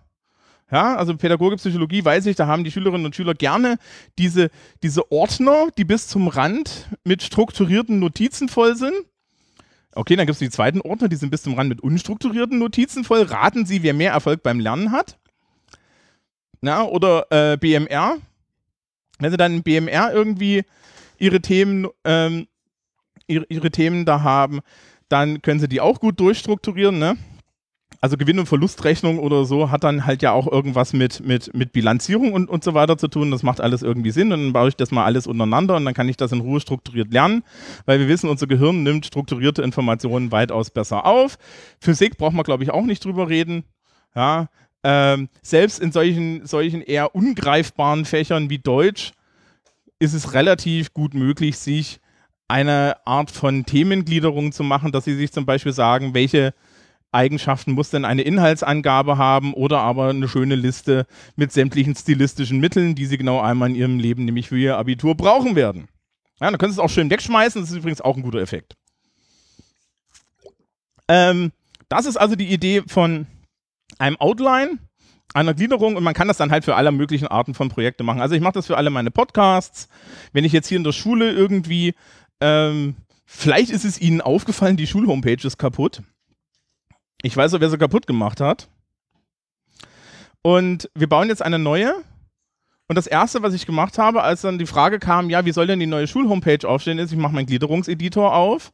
[0.72, 3.78] Ja, also Pädagogik, Psychologie weiß ich, da haben die Schülerinnen und Schüler gerne
[4.18, 4.50] diese,
[4.84, 8.94] diese Ordner, die bis zum Rand mit strukturierten Notizen voll sind.
[9.94, 13.04] Okay, dann gibt es die zweiten Ordner, die sind bis zum Rand mit unstrukturierten Notizen
[13.04, 13.24] voll.
[13.24, 15.18] Raten Sie, wer mehr Erfolg beim Lernen hat.
[16.62, 18.18] Na, oder äh, BMR.
[19.20, 20.64] Wenn Sie dann BMR irgendwie
[21.22, 22.48] Ihre Themen, ähm,
[23.28, 24.60] ihre, ihre Themen da haben,
[25.10, 27.00] dann können Sie die auch gut durchstrukturieren.
[27.00, 27.18] Ne?
[28.02, 31.72] also Gewinn- und Verlustrechnung oder so hat dann halt ja auch irgendwas mit, mit, mit
[31.72, 33.30] Bilanzierung und, und so weiter zu tun.
[33.30, 35.94] Das macht alles irgendwie Sinn und dann baue ich das mal alles untereinander und dann
[35.94, 37.44] kann ich das in Ruhe strukturiert lernen,
[37.86, 41.38] weil wir wissen, unser Gehirn nimmt strukturierte Informationen weitaus besser auf.
[41.80, 43.66] Physik braucht man, glaube ich, auch nicht drüber reden.
[44.16, 44.50] Ja,
[44.84, 49.14] ähm, selbst in solchen, solchen eher ungreifbaren Fächern wie Deutsch
[50.02, 52.00] ist es relativ gut möglich, sich
[52.48, 56.56] eine Art von Themengliederung zu machen, dass sie sich zum Beispiel sagen, welche
[57.12, 62.96] Eigenschaften muss denn eine Inhaltsangabe haben oder aber eine schöne Liste mit sämtlichen stilistischen Mitteln,
[62.96, 65.88] die Sie genau einmal in Ihrem Leben, nämlich für Ihr Abitur, brauchen werden.
[66.40, 68.74] Ja, dann können Sie es auch schön wegschmeißen, das ist übrigens auch ein guter Effekt.
[71.08, 71.52] Ähm,
[71.90, 73.28] das ist also die Idee von
[74.00, 74.80] einem Outline,
[75.34, 78.22] einer Gliederung und man kann das dann halt für alle möglichen Arten von Projekten machen.
[78.22, 79.88] Also ich mache das für alle meine Podcasts.
[80.34, 81.94] Wenn ich jetzt hier in der Schule irgendwie,
[82.42, 86.02] ähm, vielleicht ist es Ihnen aufgefallen, die Schulhomepage ist kaputt.
[87.22, 88.68] Ich weiß auch, wer sie kaputt gemacht hat.
[90.42, 91.94] Und wir bauen jetzt eine neue.
[92.88, 95.68] Und das erste, was ich gemacht habe, als dann die Frage kam, ja, wie soll
[95.68, 98.74] denn die neue Schulhomepage aufstehen, ist, ich mache meinen Gliederungseditor auf.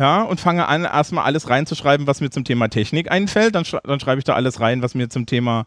[0.00, 3.54] Ja, und fange an, erstmal alles reinzuschreiben, was mir zum Thema Technik einfällt.
[3.54, 5.66] Dann, schrei dann schreibe ich da alles rein, was mir zum Thema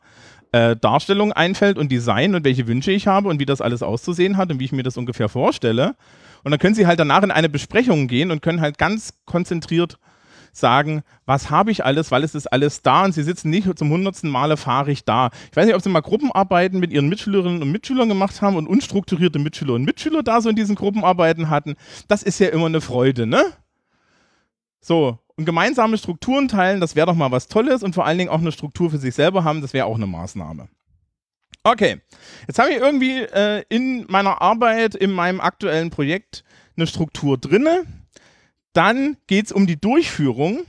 [0.51, 4.35] äh, Darstellung einfällt und Design und welche Wünsche ich habe und wie das alles auszusehen
[4.35, 5.95] hat und wie ich mir das ungefähr vorstelle.
[6.43, 9.99] Und dann können Sie halt danach in eine Besprechung gehen und können halt ganz konzentriert
[10.51, 13.89] sagen, was habe ich alles, weil es ist alles da und sie sitzen nicht zum
[13.89, 15.29] hundertsten Male fahre ich da.
[15.51, 18.67] Ich weiß nicht, ob sie mal Gruppenarbeiten mit ihren Mitschülerinnen und Mitschülern gemacht haben und
[18.67, 21.75] unstrukturierte Mitschüler und Mitschüler da so in diesen Gruppenarbeiten hatten.
[22.07, 23.43] Das ist ja immer eine Freude, ne?
[24.83, 28.29] So, und gemeinsame Strukturen teilen, das wäre doch mal was Tolles und vor allen Dingen
[28.29, 30.67] auch eine Struktur für sich selber haben, das wäre auch eine Maßnahme.
[31.63, 32.01] Okay,
[32.47, 36.43] jetzt habe ich irgendwie äh, in meiner Arbeit, in meinem aktuellen Projekt
[36.75, 37.85] eine Struktur drinne
[38.73, 40.59] dann geht es um die Durchführung.
[40.59, 40.67] Und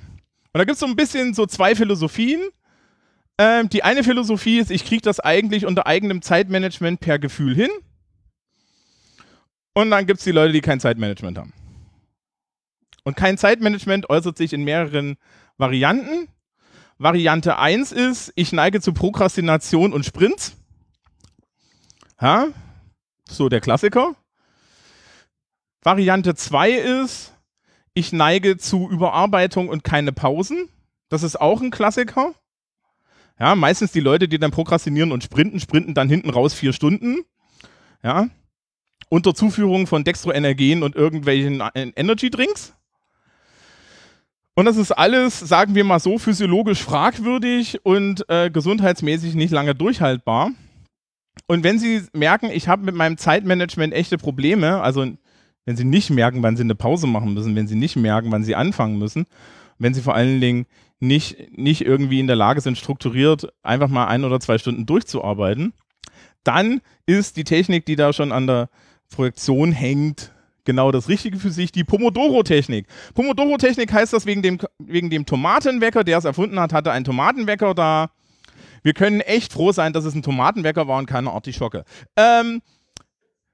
[0.53, 2.43] da gibt es so ein bisschen so zwei Philosophien.
[3.39, 7.71] Ähm, die eine Philosophie ist, ich kriege das eigentlich unter eigenem Zeitmanagement per Gefühl hin.
[9.73, 11.53] Und dann gibt es die Leute, die kein Zeitmanagement haben.
[13.05, 15.17] Und kein Zeitmanagement äußert sich in mehreren
[15.59, 16.29] Varianten.
[16.99, 20.57] Variante 1 ist, ich neige zu Prokrastination und Sprints.
[22.21, 22.49] Ja,
[23.29, 24.17] so der Klassiker.
[25.83, 27.35] Variante 2 ist,
[27.93, 30.69] ich neige zu Überarbeitung und keine Pausen.
[31.11, 32.35] Das ist auch ein Klassiker.
[33.39, 37.25] Ja, meistens die Leute, die dann prokrastinieren und sprinten, sprinten dann hinten raus vier Stunden.
[38.03, 38.29] Ja.
[39.11, 42.75] Unter Zuführung von Dextroenergen und irgendwelchen Energy Drinks.
[44.55, 49.75] Und das ist alles, sagen wir mal so, physiologisch fragwürdig und äh, gesundheitsmäßig nicht lange
[49.75, 50.51] durchhaltbar.
[51.47, 55.07] Und wenn Sie merken, ich habe mit meinem Zeitmanagement echte Probleme, also
[55.65, 58.45] wenn sie nicht merken, wann sie eine Pause machen müssen, wenn sie nicht merken, wann
[58.45, 59.27] sie anfangen müssen,
[59.79, 60.67] wenn sie vor allen Dingen
[61.01, 65.73] nicht, nicht irgendwie in der Lage sind, strukturiert einfach mal ein oder zwei Stunden durchzuarbeiten,
[66.45, 68.69] dann ist die Technik, die da schon an der
[69.11, 70.33] Projektion hängt,
[70.65, 72.87] genau das Richtige für sich, die Pomodoro-Technik.
[73.15, 77.75] Pomodoro-Technik heißt das wegen dem, wegen dem Tomatenwecker, der es erfunden hat, hatte einen Tomatenwecker
[77.75, 78.11] da.
[78.83, 81.85] Wir können echt froh sein, dass es ein Tomatenwecker war und keine Artischocke.
[82.17, 82.61] Ähm,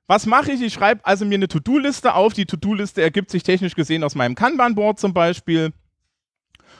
[0.09, 0.61] was mache ich?
[0.61, 2.33] Ich schreibe also mir eine To-Do-Liste auf.
[2.33, 5.73] Die To-Do-Liste ergibt sich technisch gesehen aus meinem Kanban-Board zum Beispiel.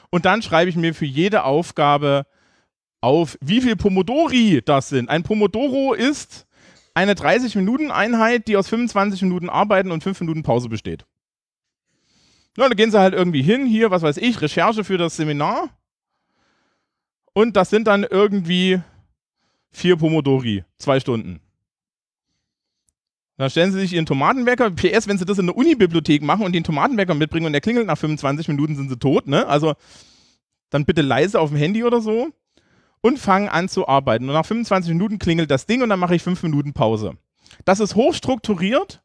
[0.09, 2.25] Und dann schreibe ich mir für jede Aufgabe
[2.99, 5.09] auf, wie viel Pomodori das sind.
[5.09, 6.45] Ein Pomodoro ist
[6.93, 11.05] eine 30-Minuten-Einheit, die aus 25 Minuten Arbeiten und 5 Minuten Pause besteht.
[12.57, 15.69] Ja, da gehen sie halt irgendwie hin, hier, was weiß ich, Recherche für das Seminar.
[17.33, 18.81] Und das sind dann irgendwie
[19.71, 21.39] vier Pomodori, zwei Stunden.
[23.37, 24.69] Dann stellen Sie sich Ihren Tomatenwecker.
[24.69, 27.87] PS, wenn Sie das in der Unibibliothek machen und den Tomatenwecker mitbringen und der klingelt
[27.87, 29.27] nach 25 Minuten, sind Sie tot.
[29.27, 29.47] Ne?
[29.47, 29.73] Also
[30.69, 32.31] dann bitte leise auf dem Handy oder so
[33.01, 34.27] und fangen an zu arbeiten.
[34.29, 37.13] Und nach 25 Minuten klingelt das Ding und dann mache ich 5 Minuten Pause.
[37.65, 39.01] Das ist hochstrukturiert.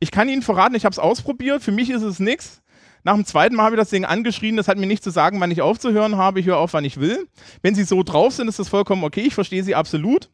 [0.00, 1.62] Ich kann Ihnen verraten, ich habe es ausprobiert.
[1.62, 2.62] Für mich ist es nichts.
[3.04, 4.56] Nach dem zweiten Mal habe ich das Ding angeschrien.
[4.56, 6.40] Das hat mir nicht zu sagen, wann ich aufzuhören habe.
[6.40, 7.28] Ich höre auf, wann ich will.
[7.62, 9.22] Wenn Sie so drauf sind, ist das vollkommen okay.
[9.22, 10.28] Ich verstehe Sie absolut.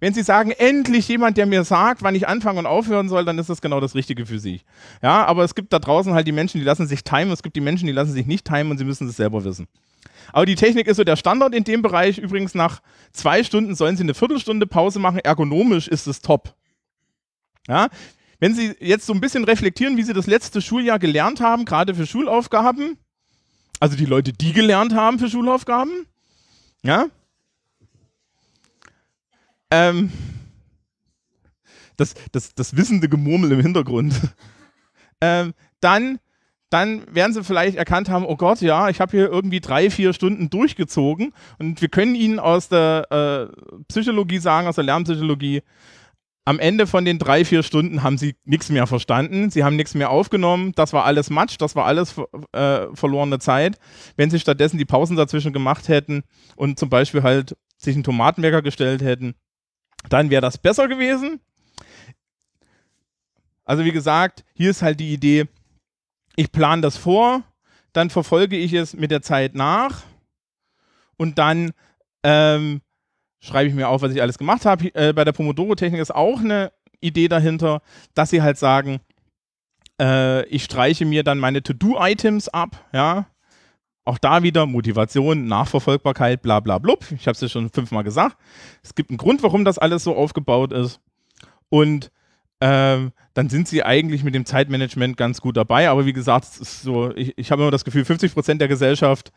[0.00, 3.38] Wenn Sie sagen, endlich jemand, der mir sagt, wann ich anfangen und aufhören soll, dann
[3.38, 4.62] ist das genau das Richtige für Sie.
[5.02, 7.32] Ja, aber es gibt da draußen halt die Menschen, die lassen sich timen.
[7.32, 9.66] Es gibt die Menschen, die lassen sich nicht timen und Sie müssen es selber wissen.
[10.32, 12.18] Aber die Technik ist so der Standard in dem Bereich.
[12.18, 12.80] Übrigens, nach
[13.12, 15.18] zwei Stunden sollen Sie eine Viertelstunde Pause machen.
[15.18, 16.54] Ergonomisch ist es top.
[17.66, 17.88] Ja,
[18.40, 21.94] wenn Sie jetzt so ein bisschen reflektieren, wie Sie das letzte Schuljahr gelernt haben, gerade
[21.94, 22.98] für Schulaufgaben,
[23.80, 26.06] also die Leute, die gelernt haben für Schulaufgaben,
[26.82, 27.06] ja,
[29.70, 30.12] ähm,
[31.96, 34.14] das, das, das wissende Gemurmel im Hintergrund,
[35.20, 36.18] ähm, dann,
[36.74, 40.12] dann werden Sie vielleicht erkannt haben, oh Gott, ja, ich habe hier irgendwie drei, vier
[40.12, 45.62] Stunden durchgezogen und wir können Ihnen aus der äh, Psychologie sagen, aus der Lernpsychologie,
[46.44, 49.94] am Ende von den drei, vier Stunden haben sie nichts mehr verstanden, sie haben nichts
[49.94, 52.16] mehr aufgenommen, das war alles Matsch, das war alles
[52.52, 53.78] äh, verlorene Zeit.
[54.16, 56.24] Wenn sie stattdessen die Pausen dazwischen gemacht hätten
[56.56, 59.34] und zum Beispiel halt sich einen Tomatenwecker gestellt hätten,
[60.10, 61.40] dann wäre das besser gewesen.
[63.64, 65.48] Also wie gesagt, hier ist halt die Idee,
[66.36, 67.42] ich plane das vor,
[67.92, 70.02] dann verfolge ich es mit der Zeit nach
[71.16, 71.72] und dann
[72.22, 72.80] ähm,
[73.40, 74.94] schreibe ich mir auf, was ich alles gemacht habe.
[74.94, 77.82] Äh, bei der Pomodoro-Technik ist auch eine Idee dahinter,
[78.14, 79.00] dass sie halt sagen,
[80.00, 83.26] äh, ich streiche mir dann meine To-Do-Items ab, ja.
[84.06, 87.06] Auch da wieder Motivation, Nachverfolgbarkeit, bla bla blub.
[87.12, 88.36] Ich habe es ja schon fünfmal gesagt.
[88.82, 91.00] Es gibt einen Grund, warum das alles so aufgebaut ist.
[91.70, 92.10] Und
[92.60, 95.88] ähm, dann sind sie eigentlich mit dem Zeitmanagement ganz gut dabei.
[95.88, 99.32] Aber wie gesagt, so, ich, ich habe immer das Gefühl, 50 Prozent der Gesellschaft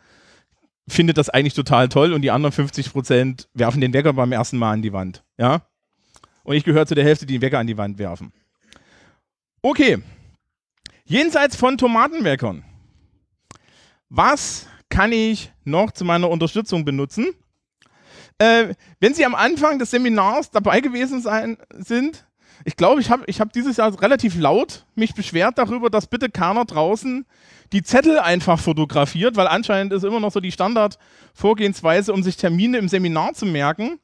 [0.87, 4.57] findet das eigentlich total toll und die anderen 50 Prozent werfen den Wecker beim ersten
[4.57, 5.23] Mal an die Wand.
[5.37, 5.63] Ja?
[6.43, 8.31] Und ich gehöre zu der Hälfte, die den Wecker an die Wand werfen.
[9.61, 9.97] Okay.
[11.03, 12.63] Jenseits von Tomatenweckern.
[14.09, 17.33] Was kann ich noch zu meiner Unterstützung benutzen?
[18.37, 22.26] Äh, wenn Sie am Anfang des Seminars dabei gewesen sein, sind,
[22.65, 26.29] ich glaube, ich habe ich hab dieses Jahr relativ laut mich beschwert darüber, dass bitte
[26.29, 27.25] keiner draußen
[27.71, 32.77] die Zettel einfach fotografiert, weil anscheinend ist immer noch so die Standardvorgehensweise, um sich Termine
[32.77, 33.99] im Seminar zu merken,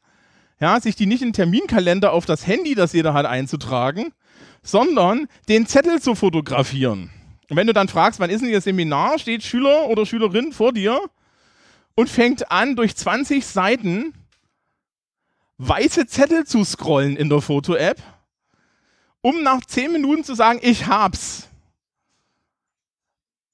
[0.60, 4.14] ja, sich die nicht in Terminkalender auf das Handy, das jeder hat, einzutragen,
[4.62, 7.10] sondern den Zettel zu fotografieren.
[7.50, 10.74] Und wenn du dann fragst, wann ist denn Ihr Seminar, steht Schüler oder Schülerin vor
[10.74, 11.00] dir
[11.96, 14.14] und fängt an, durch 20 Seiten
[15.58, 18.02] weiße Zettel zu scrollen in der Foto-App,
[19.24, 21.48] um nach 10 Minuten zu sagen, ich hab's.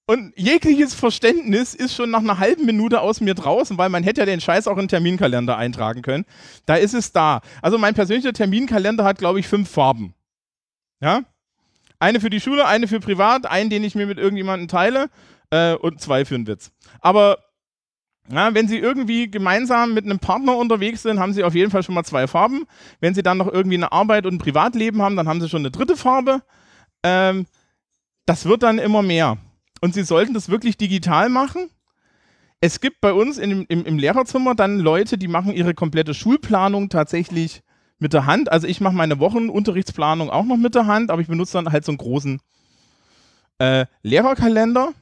[0.08, 4.22] Und jegliches Verständnis ist schon nach einer halben Minute aus mir draußen, weil man hätte
[4.22, 6.26] ja den Scheiß auch in den Terminkalender eintragen können.
[6.66, 7.42] Da ist es da.
[7.62, 10.16] Also mein persönlicher Terminkalender hat, glaube ich, fünf Farben.
[11.00, 11.22] Ja?
[12.00, 15.12] Eine für die Schule, eine für privat, einen, den ich mir mit irgendjemandem teile
[15.52, 16.72] äh, und zwei für einen Witz.
[17.02, 17.38] Aber
[18.32, 21.84] ja, wenn Sie irgendwie gemeinsam mit einem Partner unterwegs sind, haben Sie auf jeden Fall
[21.84, 22.66] schon mal zwei Farben.
[23.00, 25.62] Wenn Sie dann noch irgendwie eine Arbeit und ein Privatleben haben, dann haben Sie schon
[25.62, 26.42] eine dritte Farbe.
[27.04, 27.46] Ähm,
[28.26, 29.38] das wird dann immer mehr
[29.82, 31.70] und sie sollten das wirklich digital machen.
[32.62, 36.90] Es gibt bei uns in, im, im Lehrerzimmer dann Leute, die machen ihre komplette Schulplanung
[36.90, 37.62] tatsächlich
[37.98, 38.52] mit der Hand.
[38.52, 41.86] Also ich mache meine Wochenunterrichtsplanung auch noch mit der Hand, aber ich benutze dann halt
[41.86, 42.42] so einen großen
[43.60, 44.94] äh, Lehrerkalender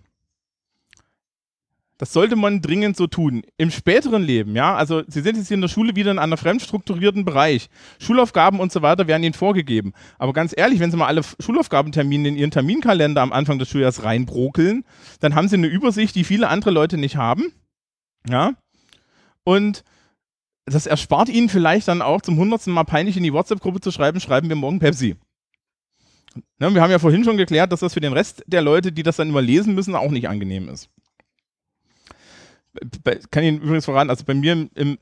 [1.97, 3.41] das sollte man dringend so tun.
[3.57, 6.37] Im späteren Leben, ja, also Sie sind jetzt hier in der Schule wieder in einem
[6.37, 7.69] fremdstrukturierten Bereich.
[7.99, 9.93] Schulaufgaben und so weiter werden Ihnen vorgegeben.
[10.19, 14.03] Aber ganz ehrlich, wenn Sie mal alle Schulaufgabentermine in Ihren Terminkalender am Anfang des Schuljahres
[14.03, 14.85] reinbrokeln,
[15.19, 17.51] dann haben Sie eine Übersicht, die viele andere Leute nicht haben.
[18.29, 18.53] Ja.
[19.43, 19.83] Und
[20.65, 24.19] das erspart Ihnen vielleicht dann auch zum hundertsten Mal peinlich in die WhatsApp-Gruppe zu schreiben,
[24.19, 25.15] schreiben wir morgen Pepsi.
[26.59, 29.01] Ja, wir haben ja vorhin schon geklärt, dass das für den Rest der Leute, die
[29.01, 30.91] das dann immer lesen müssen, auch nicht angenehm ist
[33.31, 34.97] kann ich Ihnen übrigens verraten, also bei mir im,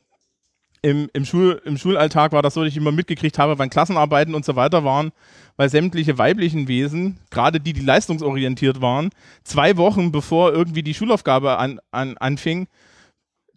[0.82, 4.36] im, im, Schul, im Schulalltag war das so, dass ich immer mitgekriegt habe, wann Klassenarbeiten
[4.36, 5.12] und so weiter waren,
[5.58, 9.10] weil sämtliche weiblichen Wesen, gerade die, die leistungsorientiert waren,
[9.44, 12.68] zwei Wochen bevor irgendwie die Schulaufgabe an, an, anfing,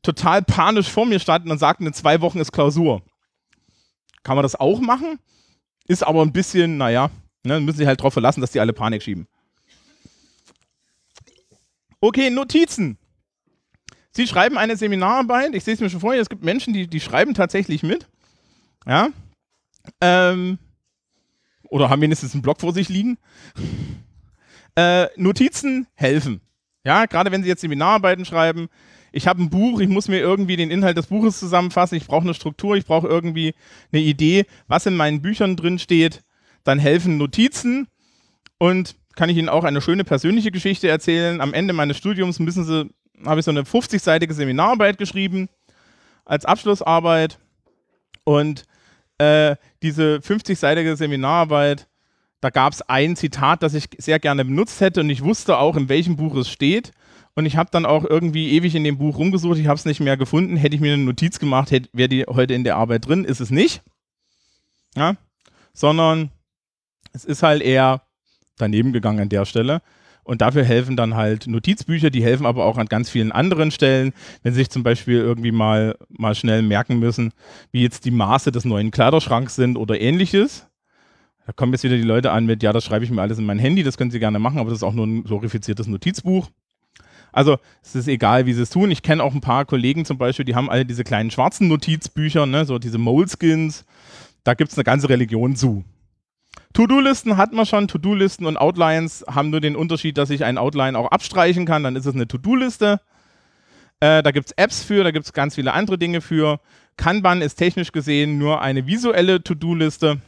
[0.02, 3.02] total panisch vor mir standen und sagten, in zwei Wochen ist Klausur.
[4.22, 5.18] Kann man das auch machen?
[5.86, 7.10] Ist aber ein bisschen, naja,
[7.44, 9.26] ne, müssen sich halt darauf verlassen, dass die alle Panik schieben.
[12.00, 12.96] Okay, Notizen.
[14.12, 15.54] Sie schreiben eine Seminararbeit.
[15.54, 16.20] Ich sehe es mir schon vorher.
[16.20, 18.08] Es gibt Menschen, die, die schreiben tatsächlich mit.
[18.86, 19.08] Ja.
[20.00, 20.58] Ähm,
[21.68, 23.18] oder haben wenigstens einen Blog vor sich liegen.
[24.76, 26.40] Äh, Notizen helfen.
[26.84, 28.68] Ja, gerade wenn Sie jetzt Seminararbeiten schreiben.
[29.12, 32.22] Ich habe ein Buch, ich muss mir irgendwie den Inhalt des Buches zusammenfassen, ich brauche
[32.22, 33.54] eine Struktur, ich brauche irgendwie
[33.90, 36.22] eine Idee, was in meinen Büchern drin steht.
[36.64, 37.88] Dann helfen Notizen
[38.58, 41.40] und kann ich Ihnen auch eine schöne persönliche Geschichte erzählen.
[41.40, 42.88] Am Ende meines Studiums müssen Sie,
[43.24, 45.48] habe ich so eine 50-seitige Seminararbeit geschrieben
[46.24, 47.38] als Abschlussarbeit
[48.24, 48.64] und
[49.18, 51.88] äh, diese 50-seitige Seminararbeit,
[52.40, 55.76] da gab es ein Zitat, das ich sehr gerne benutzt hätte und ich wusste auch,
[55.76, 56.92] in welchem Buch es steht.
[57.34, 60.00] Und ich habe dann auch irgendwie ewig in dem Buch rumgesucht, ich habe es nicht
[60.00, 60.56] mehr gefunden.
[60.56, 63.50] Hätte ich mir eine Notiz gemacht, wäre die heute in der Arbeit drin, ist es
[63.50, 63.82] nicht.
[64.96, 65.16] Ja?
[65.72, 66.30] Sondern
[67.12, 68.02] es ist halt eher
[68.56, 69.82] daneben gegangen an der Stelle.
[70.28, 74.12] Und dafür helfen dann halt Notizbücher, die helfen aber auch an ganz vielen anderen Stellen,
[74.42, 77.32] wenn sie sich zum Beispiel irgendwie mal, mal schnell merken müssen,
[77.72, 80.66] wie jetzt die Maße des neuen Kleiderschranks sind oder ähnliches.
[81.46, 83.46] Da kommen jetzt wieder die Leute an mit, ja, das schreibe ich mir alles in
[83.46, 86.50] mein Handy, das können sie gerne machen, aber das ist auch nur ein glorifiziertes Notizbuch.
[87.32, 88.90] Also es ist egal, wie sie es tun.
[88.90, 92.44] Ich kenne auch ein paar Kollegen zum Beispiel, die haben alle diese kleinen schwarzen Notizbücher,
[92.44, 93.86] ne, so diese Moleskins.
[94.44, 95.84] Da gibt es eine ganze Religion zu.
[96.74, 97.88] To-Do-Listen hat man schon.
[97.88, 101.82] To-Do-Listen und Outlines haben nur den Unterschied, dass ich ein Outline auch abstreichen kann.
[101.82, 103.00] Dann ist es eine To-Do-Liste.
[104.00, 106.60] Äh, da gibt es Apps für, da gibt es ganz viele andere Dinge für.
[106.96, 110.20] Kanban ist technisch gesehen nur eine visuelle To-Do-Liste.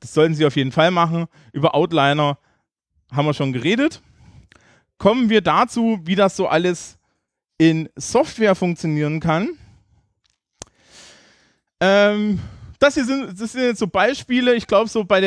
[0.00, 1.26] Das sollten Sie auf jeden Fall machen.
[1.52, 2.38] Über Outliner
[3.10, 4.02] haben wir schon geredet.
[4.98, 6.98] Kommen wir dazu, wie das so alles
[7.58, 9.50] in Software funktionieren kann.
[11.80, 12.40] Ähm,
[12.86, 14.54] das hier sind, das sind jetzt so Beispiele.
[14.54, 15.20] Ich glaube, so bei,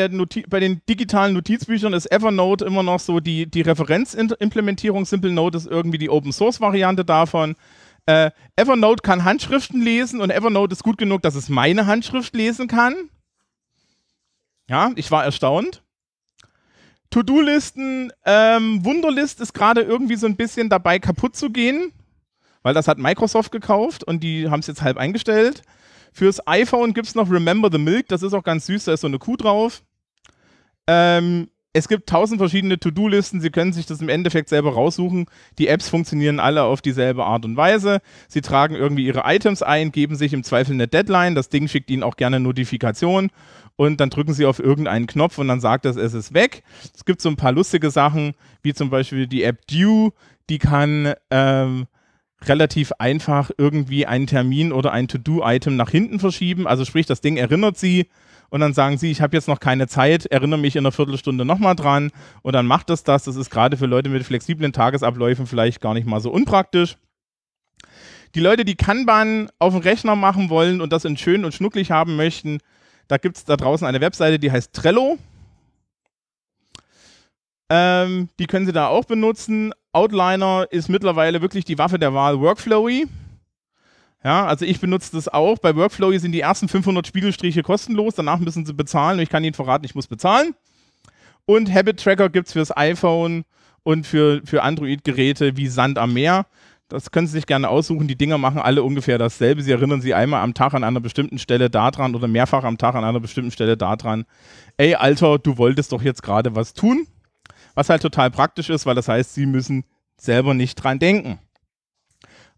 [0.48, 5.06] bei den digitalen Notizbüchern ist Evernote immer noch so die, die Referenzimplementierung.
[5.06, 7.56] Simple Note ist irgendwie die Open Source Variante davon.
[8.06, 12.68] Äh, Evernote kann Handschriften lesen und Evernote ist gut genug, dass es meine Handschrift lesen
[12.68, 12.96] kann.
[14.68, 15.84] Ja, ich war erstaunt.
[17.12, 21.92] To-Do-Listen, ähm, Wunderlist ist gerade irgendwie so ein bisschen dabei kaputt zu gehen,
[22.62, 25.64] weil das hat Microsoft gekauft und die haben es jetzt halb eingestellt.
[26.20, 29.00] Fürs iPhone gibt es noch Remember the Milk, das ist auch ganz süß, da ist
[29.00, 29.84] so eine Kuh drauf.
[30.86, 35.28] Ähm, es gibt tausend verschiedene To-Do-Listen, Sie können sich das im Endeffekt selber raussuchen.
[35.60, 38.02] Die Apps funktionieren alle auf dieselbe Art und Weise.
[38.28, 41.90] Sie tragen irgendwie Ihre Items ein, geben sich im Zweifel eine Deadline, das Ding schickt
[41.90, 43.30] Ihnen auch gerne Notifikation
[43.78, 46.64] und dann drücken Sie auf irgendeinen Knopf und dann sagt es, es ist weg.
[46.94, 50.12] Es gibt so ein paar lustige Sachen, wie zum Beispiel die App Due,
[50.50, 51.88] die kann ähm,
[52.46, 56.68] relativ einfach irgendwie einen Termin oder ein To-Do-Item nach hinten verschieben.
[56.68, 58.08] Also sprich, das Ding erinnert sie
[58.50, 61.46] und dann sagen sie, ich habe jetzt noch keine Zeit, erinnere mich in einer Viertelstunde
[61.46, 62.12] nochmal dran
[62.42, 63.24] und dann macht es das.
[63.24, 66.98] Das ist gerade für Leute mit flexiblen Tagesabläufen vielleicht gar nicht mal so unpraktisch.
[68.36, 71.92] Die Leute, die Kanban auf dem Rechner machen wollen und das in schön und schnucklig
[71.92, 72.60] haben möchten,
[73.08, 75.18] da gibt es da draußen eine Webseite, die heißt Trello.
[77.72, 79.74] Ähm, die können Sie da auch benutzen.
[79.92, 83.08] Outliner ist mittlerweile wirklich die Waffe der Wahl Workflowy.
[84.24, 85.58] Ja, also ich benutze das auch.
[85.60, 88.16] Bei Workflowy sind die ersten 500 Spiegelstriche kostenlos.
[88.16, 89.18] Danach müssen Sie bezahlen.
[89.18, 90.54] Und ich kann Ihnen verraten, ich muss bezahlen.
[91.46, 93.46] Und Habit Tracker gibt es fürs iPhone
[93.84, 96.46] und für, für Android-Geräte wie Sand am Meer.
[96.90, 98.08] Das können Sie sich gerne aussuchen.
[98.08, 99.62] Die Dinger machen alle ungefähr dasselbe.
[99.62, 102.96] Sie erinnern Sie einmal am Tag an einer bestimmten Stelle daran oder mehrfach am Tag
[102.96, 104.26] an einer bestimmten Stelle daran.
[104.78, 107.08] Ey, Alter, du wolltest doch jetzt gerade was tun.
[107.80, 109.86] Was halt total praktisch ist, weil das heißt, Sie müssen
[110.18, 111.40] selber nicht dran denken.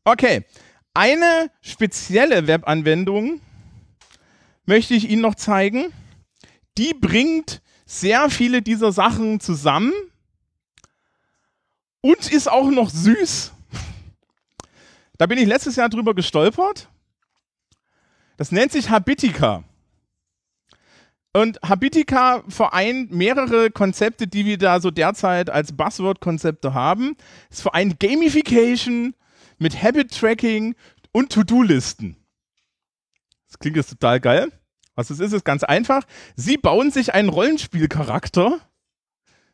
[0.03, 0.47] Okay,
[0.95, 3.39] eine spezielle Webanwendung
[4.65, 5.93] möchte ich Ihnen noch zeigen.
[6.79, 9.93] Die bringt sehr viele dieser Sachen zusammen
[12.01, 13.51] und ist auch noch süß.
[15.19, 16.89] Da bin ich letztes Jahr drüber gestolpert.
[18.37, 19.63] Das nennt sich Habitica.
[21.33, 27.15] Und Habitica vereint mehrere Konzepte, die wir da so derzeit als Buzzword-Konzepte haben.
[27.49, 29.15] Es vereint Gamification
[29.57, 30.75] mit Habit-Tracking
[31.13, 32.17] und To-Do-Listen.
[33.47, 34.51] Das klingt jetzt total geil.
[34.95, 36.03] Was es ist, ist ganz einfach.
[36.35, 38.59] Sie bauen sich einen Rollenspielcharakter.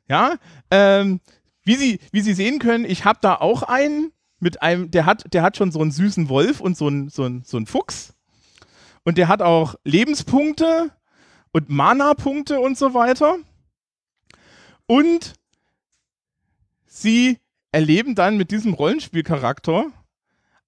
[0.10, 0.38] Ja,
[0.72, 1.20] ähm,
[1.64, 5.32] wie, Sie, wie Sie sehen können, ich habe da auch einen mit einem, der hat,
[5.34, 8.14] der hat schon so einen süßen Wolf und so einen, so einen, so einen Fuchs.
[9.04, 10.92] Und der hat auch Lebenspunkte
[11.58, 13.38] und Mana-Punkte und so weiter.
[14.86, 15.34] Und
[16.86, 17.40] sie
[17.72, 19.88] erleben dann mit diesem Rollenspielcharakter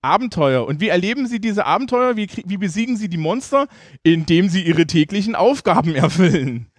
[0.02, 0.66] Abenteuer.
[0.66, 2.16] Und wie erleben sie diese Abenteuer?
[2.16, 3.68] Wie, wie besiegen sie die Monster?
[4.02, 6.72] Indem sie ihre täglichen Aufgaben erfüllen.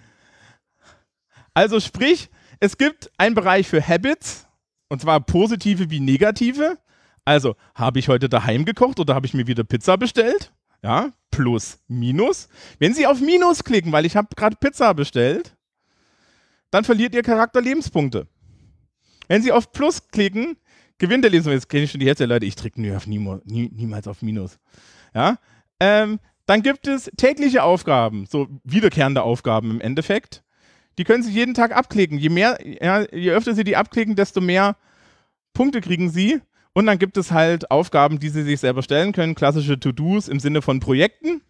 [1.55, 4.49] Also sprich, es gibt einen Bereich für Habits,
[4.89, 6.79] und zwar positive wie negative.
[7.25, 10.53] Also, habe ich heute daheim gekocht oder habe ich mir wieder Pizza bestellt?
[10.83, 12.49] Ja, plus, minus.
[12.79, 15.57] Wenn Sie auf Minus klicken, weil ich habe gerade Pizza bestellt,
[16.71, 18.27] dann verliert Ihr Charakter Lebenspunkte.
[19.29, 20.57] Wenn Sie auf Plus klicken,
[20.99, 21.57] gewinnt der Lebenspunkte.
[21.57, 22.91] Jetzt kenne ich schon die Hälfte der Leute, ich drücke nie
[23.45, 24.59] nie, niemals auf Minus.
[25.15, 25.39] Ja,
[25.81, 30.43] ähm, dann gibt es tägliche Aufgaben, so wiederkehrende Aufgaben im Endeffekt.
[30.99, 32.19] Die können Sie jeden Tag abklicken.
[32.19, 34.77] Je mehr, ja, je öfter Sie die abklicken, desto mehr
[35.53, 36.41] Punkte kriegen Sie.
[36.73, 40.39] Und dann gibt es halt Aufgaben, die Sie sich selber stellen können, klassische To-Dos im
[40.41, 41.43] Sinne von Projekten.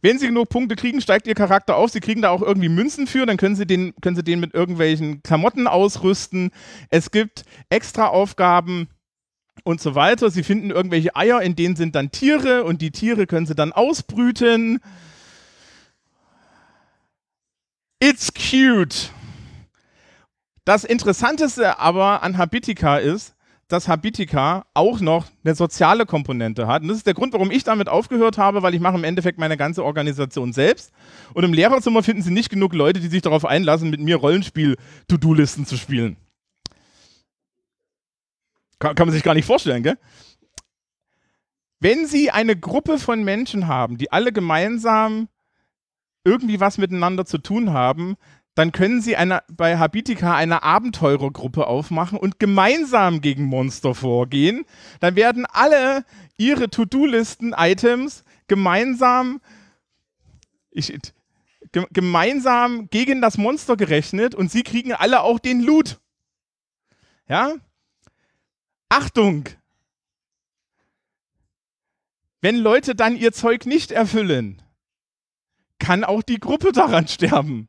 [0.00, 1.90] Wenn Sie genug Punkte kriegen, steigt Ihr Charakter auf.
[1.90, 4.54] Sie kriegen da auch irgendwie Münzen für, dann können Sie den, können Sie den mit
[4.54, 6.50] irgendwelchen Klamotten ausrüsten.
[6.88, 8.88] Es gibt extra Aufgaben
[9.64, 10.30] und so weiter.
[10.30, 13.72] Sie finden irgendwelche Eier, in denen sind dann Tiere und die Tiere können Sie dann
[13.72, 14.80] ausbrüten.
[18.00, 19.10] It's cute.
[20.64, 23.34] Das Interessanteste aber an Habitica ist,
[23.68, 26.82] dass Habitica auch noch eine soziale Komponente hat.
[26.82, 29.38] Und das ist der Grund, warum ich damit aufgehört habe, weil ich mache im Endeffekt
[29.38, 30.90] meine ganze Organisation selbst.
[31.34, 35.66] Und im Lehrerzimmer finden Sie nicht genug Leute, die sich darauf einlassen, mit mir Rollenspiel-To-Do-Listen
[35.66, 36.16] zu spielen.
[38.78, 39.98] Kann, kann man sich gar nicht vorstellen, gell?
[41.80, 45.28] Wenn Sie eine Gruppe von Menschen haben, die alle gemeinsam
[46.24, 48.16] irgendwie was miteinander zu tun haben,
[48.58, 54.64] dann können sie eine, bei Habitica eine Abenteurergruppe aufmachen und gemeinsam gegen Monster vorgehen.
[54.98, 56.04] Dann werden alle
[56.38, 59.40] ihre To-Do-Listen-Items gemeinsam,
[60.72, 60.92] ich,
[61.70, 66.00] ge gemeinsam gegen das Monster gerechnet und sie kriegen alle auch den Loot.
[67.28, 67.54] Ja?
[68.88, 69.44] Achtung!
[72.40, 74.60] Wenn Leute dann ihr Zeug nicht erfüllen,
[75.78, 77.68] kann auch die Gruppe daran sterben.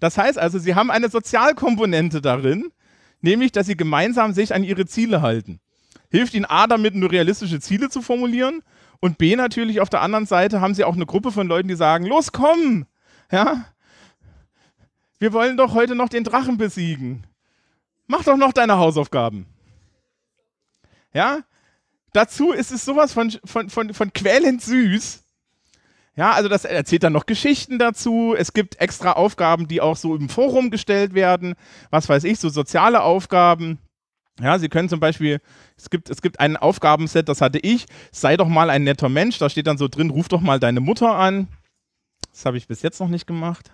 [0.00, 2.72] Das heißt also, sie haben eine Sozialkomponente darin,
[3.20, 5.60] nämlich, dass sie gemeinsam sich an ihre Ziele halten.
[6.10, 8.62] Hilft ihnen A damit, nur realistische Ziele zu formulieren
[9.00, 11.74] und B natürlich auf der anderen Seite haben sie auch eine Gruppe von Leuten, die
[11.74, 12.86] sagen, los komm,
[13.30, 13.64] ja,
[15.18, 17.26] wir wollen doch heute noch den Drachen besiegen.
[18.06, 19.46] Mach doch noch deine Hausaufgaben.
[21.12, 21.40] Ja,
[22.12, 25.23] dazu ist es sowas von, von, von, von quälend süß,
[26.16, 28.34] ja, also das erzählt dann noch Geschichten dazu.
[28.38, 31.54] Es gibt extra Aufgaben, die auch so im Forum gestellt werden.
[31.90, 33.78] Was weiß ich, so soziale Aufgaben.
[34.40, 35.40] Ja, Sie können zum Beispiel,
[35.76, 39.38] es gibt, es gibt ein Aufgabenset, das hatte ich, sei doch mal ein netter Mensch.
[39.38, 41.48] Da steht dann so drin, ruf doch mal deine Mutter an.
[42.30, 43.72] Das habe ich bis jetzt noch nicht gemacht.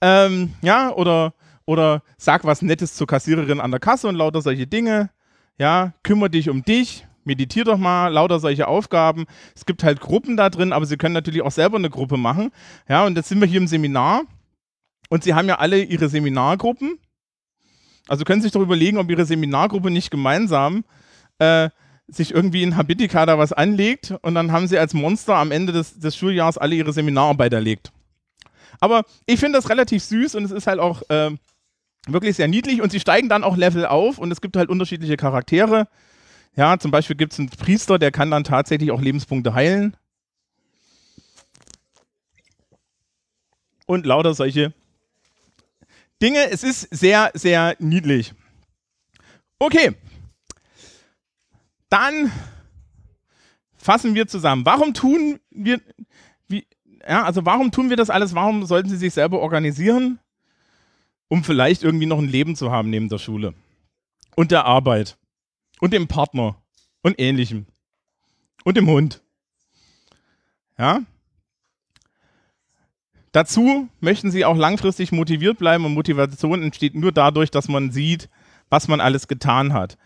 [0.00, 1.34] Ähm, ja, oder,
[1.66, 5.10] oder sag was Nettes zur Kassiererin an der Kasse und lauter solche Dinge.
[5.58, 9.26] Ja, kümmere dich um dich meditier doch mal, lauter solche Aufgaben.
[9.54, 12.50] Es gibt halt Gruppen da drin, aber Sie können natürlich auch selber eine Gruppe machen.
[12.88, 14.22] Ja, und jetzt sind wir hier im Seminar
[15.08, 16.98] und Sie haben ja alle Ihre Seminargruppen.
[18.08, 20.84] Also können Sie sich doch überlegen, ob Ihre Seminargruppe nicht gemeinsam
[21.38, 21.68] äh,
[22.08, 25.72] sich irgendwie in Habitica da was anlegt und dann haben Sie als Monster am Ende
[25.72, 27.92] des, des Schuljahres alle Ihre Seminararbeit erlegt.
[28.80, 31.30] Aber ich finde das relativ süß und es ist halt auch äh,
[32.06, 35.16] wirklich sehr niedlich und sie steigen dann auch Level auf und es gibt halt unterschiedliche
[35.16, 35.88] Charaktere.
[36.56, 39.96] Ja, zum Beispiel gibt es einen Priester, der kann dann tatsächlich auch Lebenspunkte heilen.
[43.86, 44.74] Und lauter solche
[46.20, 46.50] Dinge.
[46.50, 48.34] Es ist sehr, sehr niedlich.
[49.58, 49.94] Okay.
[51.88, 52.30] Dann
[53.76, 54.66] fassen wir zusammen.
[54.66, 55.80] Warum tun wir,
[56.48, 56.66] wie,
[57.08, 58.34] ja, also warum tun wir das alles?
[58.34, 60.18] Warum sollten Sie sich selber organisieren?
[61.28, 63.54] Um vielleicht irgendwie noch ein Leben zu haben neben der Schule
[64.34, 65.17] und der Arbeit
[65.80, 66.60] und dem Partner
[67.02, 67.66] und ähnlichem.
[68.64, 69.22] Und dem Hund.
[70.78, 71.02] Ja?
[73.32, 78.28] Dazu möchten sie auch langfristig motiviert bleiben und Motivation entsteht nur dadurch, dass man sieht,
[78.70, 79.98] was man alles getan hat.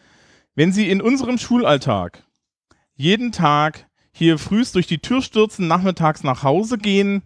[0.55, 2.25] Wenn Sie in unserem Schulalltag
[2.95, 7.23] jeden Tag hier frühst durch die Tür stürzen, nachmittags nach Hause gehen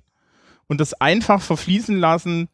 [0.68, 2.49] und das einfach verfließen lassen,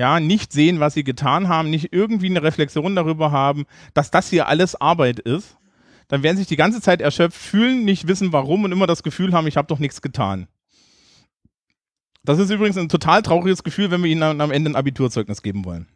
[0.00, 4.30] ja, nicht sehen, was sie getan haben, nicht irgendwie eine Reflexion darüber haben, dass das
[4.30, 5.58] hier alles Arbeit ist,
[6.08, 9.34] dann werden sich die ganze Zeit erschöpft fühlen, nicht wissen warum und immer das Gefühl
[9.34, 10.48] haben, ich habe doch nichts getan.
[12.24, 15.66] Das ist übrigens ein total trauriges Gefühl, wenn wir ihnen am Ende ein Abiturzeugnis geben
[15.66, 15.86] wollen.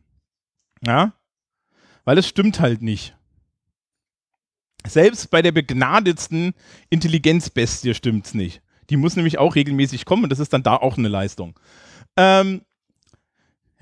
[0.86, 1.14] Ja?
[2.04, 3.16] Weil es stimmt halt nicht.
[4.86, 6.52] Selbst bei der begnadetsten
[6.90, 8.60] Intelligenzbestie stimmt es nicht.
[8.90, 11.58] Die muss nämlich auch regelmäßig kommen und das ist dann da auch eine Leistung.
[12.18, 12.60] Ähm,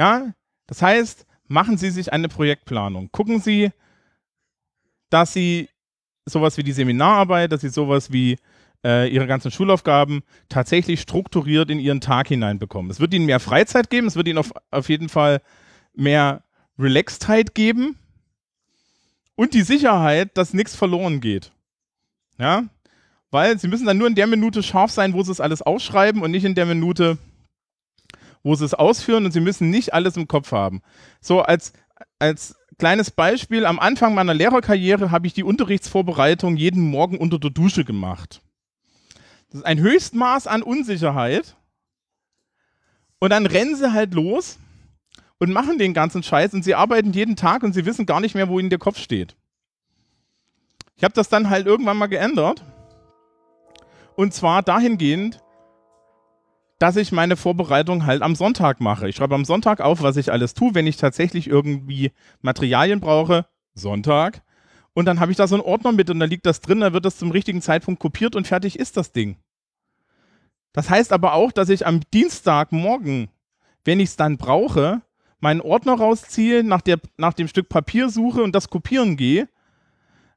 [0.02, 0.34] ja,
[0.66, 3.12] das heißt, machen Sie sich eine Projektplanung.
[3.12, 3.70] Gucken Sie,
[5.10, 5.68] dass Sie
[6.24, 8.36] sowas wie die Seminararbeit, dass Sie sowas wie
[8.84, 12.90] äh, Ihre ganzen Schulaufgaben tatsächlich strukturiert in Ihren Tag hineinbekommen.
[12.90, 15.40] Es wird Ihnen mehr Freizeit geben, es wird Ihnen auf, auf jeden Fall
[15.94, 16.42] mehr
[16.80, 17.96] Relaxedheit geben
[19.36, 21.52] und die Sicherheit, dass nichts verloren geht.
[22.38, 22.64] Ja,
[23.30, 26.22] Weil sie müssen dann nur in der Minute scharf sein, wo sie es alles ausschreiben
[26.22, 27.18] und nicht in der Minute,
[28.42, 30.82] wo sie es ausführen und sie müssen nicht alles im Kopf haben.
[31.20, 31.72] So als,
[32.18, 37.50] als kleines Beispiel, am Anfang meiner Lehrerkarriere habe ich die Unterrichtsvorbereitung jeden Morgen unter der
[37.50, 38.42] Dusche gemacht.
[39.50, 41.56] Das ist ein Höchstmaß an Unsicherheit.
[43.18, 44.58] Und dann rennen sie halt los
[45.38, 48.34] und machen den ganzen Scheiß und sie arbeiten jeden Tag und sie wissen gar nicht
[48.34, 49.36] mehr, wo ihnen der Kopf steht.
[50.96, 52.64] Ich habe das dann halt irgendwann mal geändert.
[54.14, 55.41] Und zwar dahingehend,
[56.82, 59.08] dass ich meine Vorbereitung halt am Sonntag mache.
[59.08, 62.10] Ich schreibe am Sonntag auf, was ich alles tue, wenn ich tatsächlich irgendwie
[62.40, 63.46] Materialien brauche.
[63.72, 64.42] Sonntag.
[64.92, 66.92] Und dann habe ich da so einen Ordner mit und da liegt das drin, da
[66.92, 69.36] wird das zum richtigen Zeitpunkt kopiert und fertig ist das Ding.
[70.72, 73.28] Das heißt aber auch, dass ich am Dienstagmorgen,
[73.84, 75.02] wenn ich es dann brauche,
[75.38, 79.48] meinen Ordner rausziehe, nach, der, nach dem Stück Papier suche und das kopieren gehe,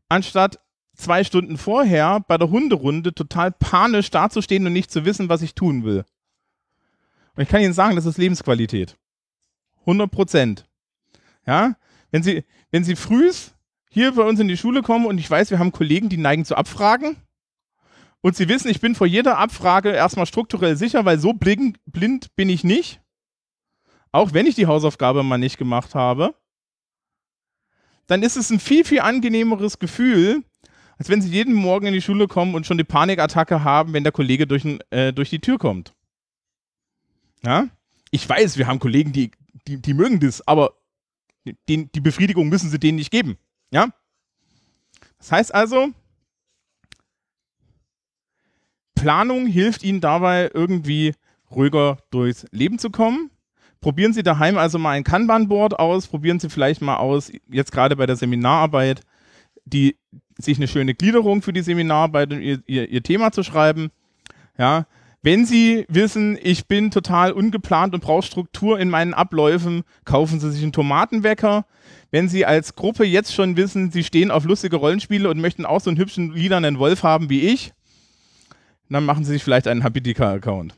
[0.10, 0.60] anstatt
[0.96, 5.56] zwei Stunden vorher bei der Hunderunde total panisch dazustehen und nicht zu wissen, was ich
[5.56, 6.06] tun will.
[7.36, 8.98] Und ich kann Ihnen sagen, das ist Lebensqualität.
[9.82, 10.66] 100 Prozent.
[11.46, 11.76] Ja,
[12.12, 13.54] wenn Sie, wenn Sie frühs
[13.90, 16.46] hier bei uns in die Schule kommen und ich weiß, wir haben Kollegen, die neigen
[16.46, 17.18] zu Abfragen.
[18.22, 22.36] Und Sie wissen, ich bin vor jeder Abfrage erstmal strukturell sicher, weil so blind, blind
[22.36, 23.02] bin ich nicht.
[24.12, 26.36] Auch wenn ich die Hausaufgabe mal nicht gemacht habe.
[28.08, 30.44] Dann ist es ein viel, viel angenehmeres Gefühl,
[30.98, 34.04] als wenn Sie jeden Morgen in die Schule kommen und schon die Panikattacke haben, wenn
[34.04, 35.95] der Kollege durch, äh, durch die Tür kommt.
[37.46, 37.68] Ja?
[38.12, 39.32] Ich weiß, wir haben Kollegen, die,
[39.68, 40.74] die, die mögen das, aber
[41.70, 43.38] die, die Befriedigung müssen sie denen nicht geben.
[43.72, 43.90] Ja?
[45.20, 45.90] Das heißt also,
[48.96, 51.14] Planung hilft Ihnen dabei, irgendwie
[51.52, 53.30] ruhiger durchs Leben zu kommen.
[53.82, 57.96] Probieren Sie daheim also mal ein Kanban-Board aus, probieren Sie vielleicht mal aus, jetzt gerade
[57.96, 59.02] bei der Seminararbeit,
[59.66, 59.98] die,
[60.38, 63.92] sich eine schöne Gliederung für die Seminararbeit und ihr, ihr, ihr Thema zu schreiben.
[64.58, 64.86] Ja,
[65.26, 70.52] wenn Sie wissen, ich bin total ungeplant und brauche Struktur in meinen Abläufen, kaufen Sie
[70.52, 71.66] sich einen Tomatenwecker.
[72.12, 75.82] Wenn Sie als Gruppe jetzt schon wissen, Sie stehen auf lustige Rollenspiele und möchten auch
[75.82, 77.74] so einen hübschen lilanen Wolf haben wie ich,
[78.88, 80.76] dann machen Sie sich vielleicht einen Habitica-Account.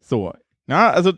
[0.00, 0.32] So,
[0.66, 1.12] ja, also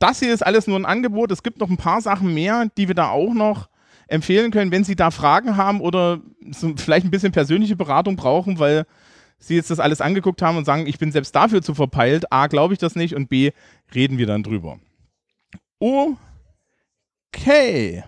[0.00, 1.30] das hier ist alles nur ein Angebot.
[1.30, 3.68] Es gibt noch ein paar Sachen mehr, die wir da auch noch
[4.08, 8.58] empfehlen können, wenn Sie da Fragen haben oder so vielleicht ein bisschen persönliche Beratung brauchen,
[8.58, 8.86] weil
[9.40, 12.46] sie jetzt das alles angeguckt haben und sagen, ich bin selbst dafür zu verpeilt, A,
[12.46, 13.50] glaube ich das nicht und B,
[13.94, 14.78] reden wir dann drüber.
[17.32, 18.04] Okay.